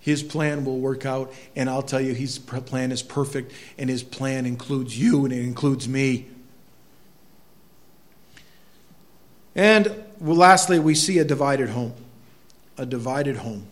[0.01, 4.03] His plan will work out, and I'll tell you, His plan is perfect, and His
[4.03, 6.29] plan includes you and it includes me.
[9.55, 11.93] And lastly, we see a divided home.
[12.79, 13.67] A divided home.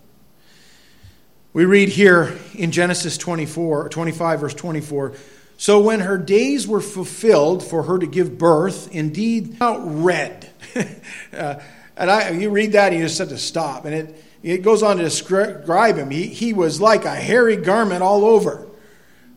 [1.55, 5.13] We read here in Genesis 24, 25, verse 24.
[5.59, 10.51] So when her days were fulfilled for her to give birth, indeed, out red.
[11.33, 11.57] uh,
[11.95, 13.85] and I, you read that and you just have to stop.
[13.85, 16.09] And it, it goes on to describe him.
[16.09, 18.67] He, he was like a hairy garment all over.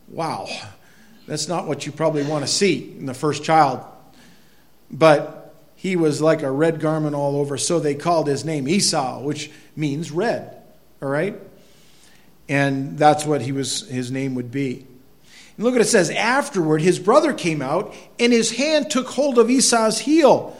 [0.08, 0.48] Wow.
[1.26, 3.84] That's not what you probably want to see in the first child.
[4.90, 7.58] But he was like a red garment all over.
[7.58, 10.62] So they called his name Esau, which means red.
[11.02, 11.38] All right?
[12.48, 14.86] And that's what he was his name would be.
[15.56, 16.10] And look what it says.
[16.10, 20.56] Afterward, his brother came out, and his hand took hold of Esau's heel.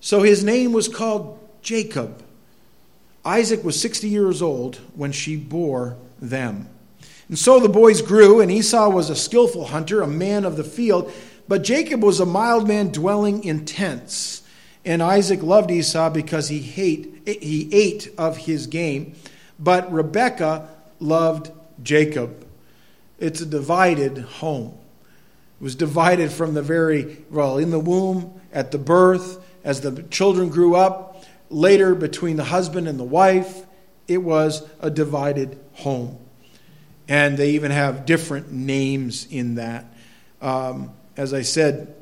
[0.00, 2.24] So his name was called Jacob.
[3.24, 6.68] Isaac was 60 years old when she bore them.
[7.28, 10.64] And so the boys grew, and Esau was a skillful hunter, a man of the
[10.64, 11.12] field,
[11.46, 14.42] but Jacob was a mild man dwelling in tents.
[14.84, 19.14] And Isaac loved Esau because he, hate, he ate of his game,
[19.58, 20.68] but Rebekah
[21.02, 21.50] loved
[21.82, 22.46] Jacob.
[23.18, 24.78] It's a divided home.
[25.60, 30.02] It was divided from the very, well, in the womb, at the birth, as the
[30.04, 33.64] children grew up, later between the husband and the wife.
[34.08, 36.18] It was a divided home.
[37.08, 39.86] And they even have different names in that.
[40.40, 41.94] Um, as I said,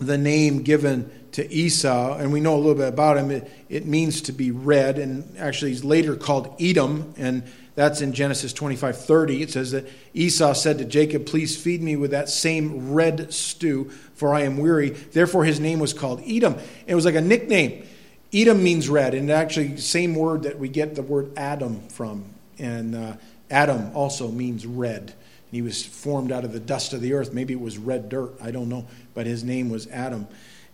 [0.00, 3.86] the name given to Esau, and we know a little bit about him, it, it
[3.86, 7.42] means to be red, and actually he's later called Edom, and
[7.74, 9.42] that's in Genesis 25 30.
[9.42, 13.90] It says that Esau said to Jacob, Please feed me with that same red stew,
[14.14, 14.90] for I am weary.
[14.90, 16.56] Therefore, his name was called Edom.
[16.86, 17.84] It was like a nickname.
[18.32, 22.24] Edom means red, and actually, same word that we get the word Adam from.
[22.58, 23.14] And uh,
[23.50, 25.02] Adam also means red.
[25.02, 27.32] And He was formed out of the dust of the earth.
[27.32, 28.34] Maybe it was red dirt.
[28.42, 28.86] I don't know.
[29.14, 30.26] But his name was Adam.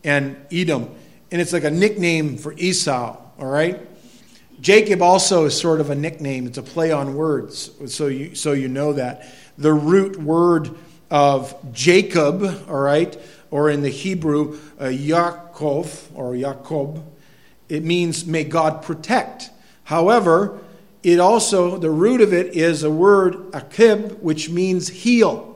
[0.04, 0.90] And Edom.
[1.30, 3.89] And it's like a nickname for Esau, all right?
[4.60, 6.46] Jacob also is sort of a nickname.
[6.46, 9.26] It's a play on words, so you, so you know that.
[9.56, 10.70] The root word
[11.10, 13.18] of Jacob, all right,
[13.50, 17.04] or in the Hebrew, uh, Yaakov or Jacob,
[17.68, 19.50] it means may God protect.
[19.84, 20.58] However,
[21.02, 25.46] it also, the root of it is a word, akib, which means heel.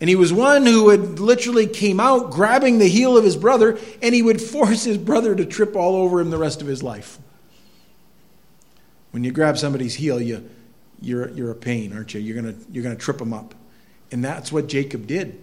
[0.00, 3.78] And he was one who would literally came out grabbing the heel of his brother,
[4.00, 6.82] and he would force his brother to trip all over him the rest of his
[6.82, 7.18] life.
[9.12, 10.48] When you grab somebody's heel, you,
[11.00, 12.20] you're, you're a pain, aren't you?
[12.20, 13.54] You're going you're going to trip them up.
[14.10, 15.40] And that's what Jacob did.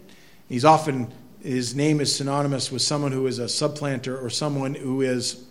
[0.47, 1.11] He's often,
[1.41, 5.43] his name is synonymous with someone who is a supplanter or someone who is,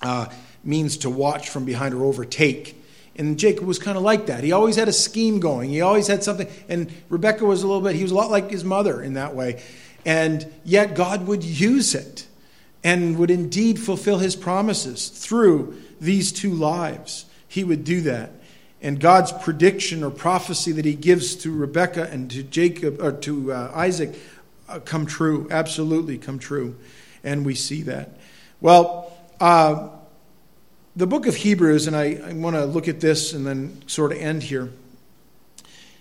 [0.00, 0.26] uh,
[0.64, 2.76] means to watch from behind or overtake.
[3.16, 4.44] And Jacob was kind of like that.
[4.44, 5.70] He always had a scheme going.
[5.70, 6.48] He always had something.
[6.68, 9.34] And Rebecca was a little bit, he was a lot like his mother in that
[9.34, 9.62] way.
[10.04, 12.26] And yet God would use it.
[12.84, 17.26] and would indeed fulfill his promises through these two lives.
[17.52, 18.30] He would do that.
[18.80, 23.52] And God's prediction or prophecy that he gives to Rebekah and to Jacob or to
[23.52, 24.18] uh, Isaac
[24.70, 26.76] uh, come true, absolutely come true.
[27.22, 28.16] And we see that.
[28.62, 29.90] Well, uh,
[30.96, 34.12] the book of Hebrews, and I, I want to look at this and then sort
[34.12, 34.70] of end here.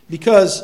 [0.09, 0.63] Because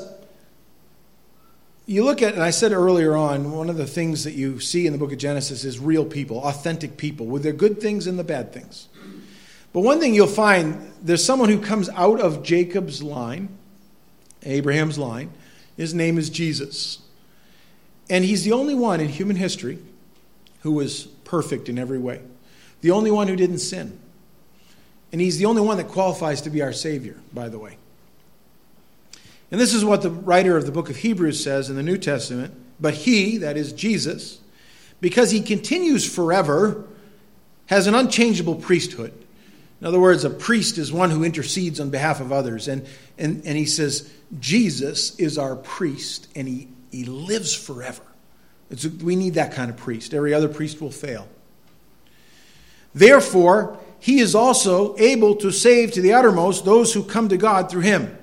[1.86, 4.88] you look at, and I said earlier on, one of the things that you see
[4.88, 8.18] in the book of Genesis is real people, authentic people, with their good things and
[8.18, 8.88] the bad things.
[9.74, 13.50] But one thing you'll find there's someone who comes out of Jacob's line,
[14.44, 15.32] Abraham's line.
[15.76, 17.00] His name is Jesus.
[18.10, 19.80] And he's the only one in human history
[20.62, 22.22] who was perfect in every way,
[22.82, 24.00] the only one who didn't sin.
[25.12, 27.78] And he's the only one that qualifies to be our Savior, by the way.
[29.52, 31.98] And this is what the writer of the book of Hebrews says in the New
[31.98, 32.54] Testament.
[32.80, 34.40] But he, that is Jesus,
[35.00, 36.86] because he continues forever,
[37.68, 39.14] has an unchangeable priesthood.
[39.80, 42.68] In other words, a priest is one who intercedes on behalf of others.
[42.68, 42.86] And,
[43.18, 48.02] and, and he says, Jesus is our priest, and he, he lives forever.
[48.70, 50.14] It's, we need that kind of priest.
[50.14, 51.28] Every other priest will fail.
[52.94, 57.70] Therefore, he is also able to save to the uttermost those who come to God
[57.70, 58.18] through him.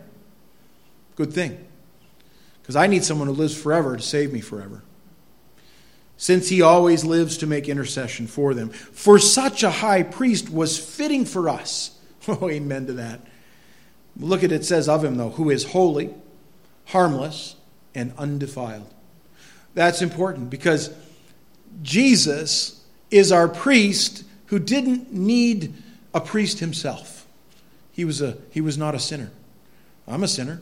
[1.16, 1.64] Good thing.
[2.60, 4.82] Because I need someone who lives forever to save me forever.
[6.16, 8.70] Since he always lives to make intercession for them.
[8.70, 11.90] For such a high priest was fitting for us.
[12.26, 13.20] Oh, amen to that.
[14.18, 16.14] Look at it says of him, though, who is holy,
[16.86, 17.56] harmless,
[17.94, 18.88] and undefiled.
[19.74, 20.94] That's important because
[21.82, 25.74] Jesus is our priest who didn't need
[26.14, 27.26] a priest himself.
[27.92, 29.30] He was, a, he was not a sinner.
[30.06, 30.60] I'm a sinner.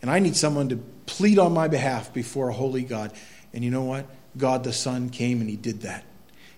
[0.00, 0.76] And I need someone to
[1.06, 3.12] plead on my behalf before a holy God.
[3.52, 4.06] And you know what?
[4.38, 6.04] God the Son came and He did that.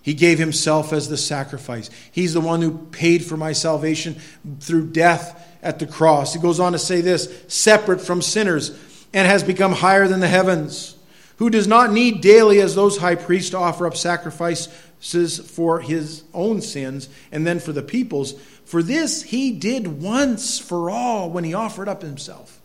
[0.01, 1.89] He gave Himself as the sacrifice.
[2.11, 4.15] He's the one who paid for my salvation
[4.59, 6.33] through death at the cross.
[6.33, 8.77] He goes on to say this separate from sinners
[9.13, 10.95] and has become higher than the heavens,
[11.37, 16.23] who does not need daily, as those high priests, to offer up sacrifices for his
[16.33, 18.33] own sins and then for the people's.
[18.65, 22.61] For this he did once for all when he offered up himself.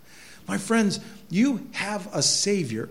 [0.46, 1.00] My friends,
[1.30, 2.88] you have a Savior,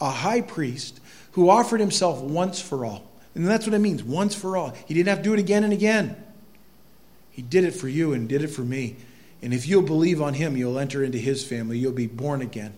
[0.00, 1.00] a high priest,
[1.34, 3.10] who offered himself once for all.
[3.34, 4.70] And that's what it means once for all.
[4.86, 6.16] He didn't have to do it again and again.
[7.30, 8.96] He did it for you and did it for me.
[9.42, 11.76] And if you'll believe on him, you'll enter into his family.
[11.76, 12.72] You'll be born again.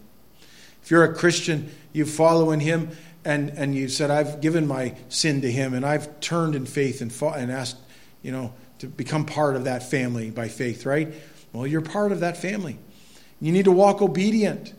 [0.83, 2.91] If you're a Christian, you follow in him,
[3.25, 7.03] and, and you said, I've given my sin to him, and I've turned in faith
[7.03, 7.77] and, fought, and asked,
[8.23, 11.13] you know, to become part of that family by faith, right?
[11.53, 12.79] Well, you're part of that family.
[13.41, 14.73] You need to walk obedient.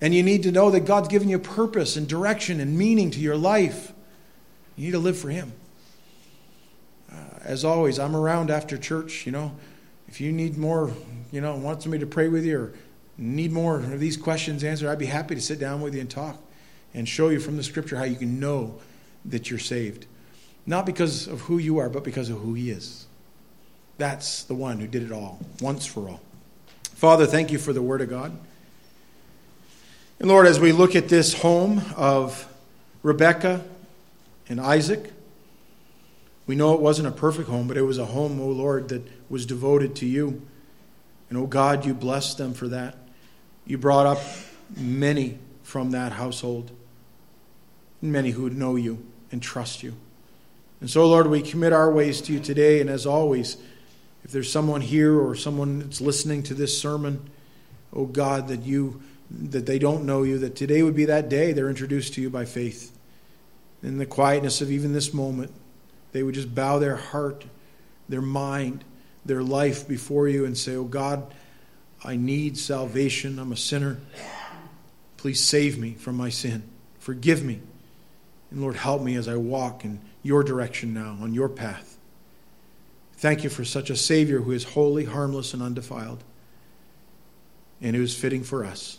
[0.00, 3.20] And you need to know that God's given you purpose and direction and meaning to
[3.20, 3.92] your life.
[4.76, 5.52] You need to live for Him.
[7.10, 9.26] Uh, as always, I'm around after church.
[9.26, 9.52] You know,
[10.06, 10.92] if you need more,
[11.32, 12.72] you know, want somebody to pray with you or
[13.16, 16.10] need more of these questions answered, I'd be happy to sit down with you and
[16.10, 16.40] talk
[16.94, 18.78] and show you from the scripture how you can know
[19.24, 20.06] that you're saved.
[20.64, 23.06] Not because of who you are, but because of who He is.
[23.96, 26.20] That's the one who did it all, once for all.
[26.94, 28.38] Father, thank you for the Word of God.
[30.20, 32.52] And Lord, as we look at this home of
[33.04, 33.64] Rebekah
[34.48, 35.12] and Isaac,
[36.44, 38.88] we know it wasn't a perfect home, but it was a home, O oh Lord,
[38.88, 40.42] that was devoted to you.
[41.28, 42.96] And, O oh God, you blessed them for that.
[43.64, 44.18] You brought up
[44.76, 46.72] many from that household,
[48.02, 49.94] many who would know you and trust you.
[50.80, 53.56] And so, Lord, we commit our ways to you today, and as always,
[54.24, 57.28] if there's someone here or someone that's listening to this sermon,
[57.92, 59.00] oh God, that you
[59.30, 62.30] that they don't know you, that today would be that day they're introduced to you
[62.30, 62.96] by faith.
[63.82, 65.52] In the quietness of even this moment,
[66.12, 67.44] they would just bow their heart,
[68.08, 68.84] their mind,
[69.24, 71.32] their life before you and say, Oh God,
[72.02, 73.38] I need salvation.
[73.38, 73.98] I'm a sinner.
[75.16, 76.62] Please save me from my sin.
[76.98, 77.60] Forgive me.
[78.50, 81.98] And Lord, help me as I walk in your direction now, on your path.
[83.14, 86.22] Thank you for such a Savior who is holy, harmless, and undefiled,
[87.80, 88.98] and who is fitting for us.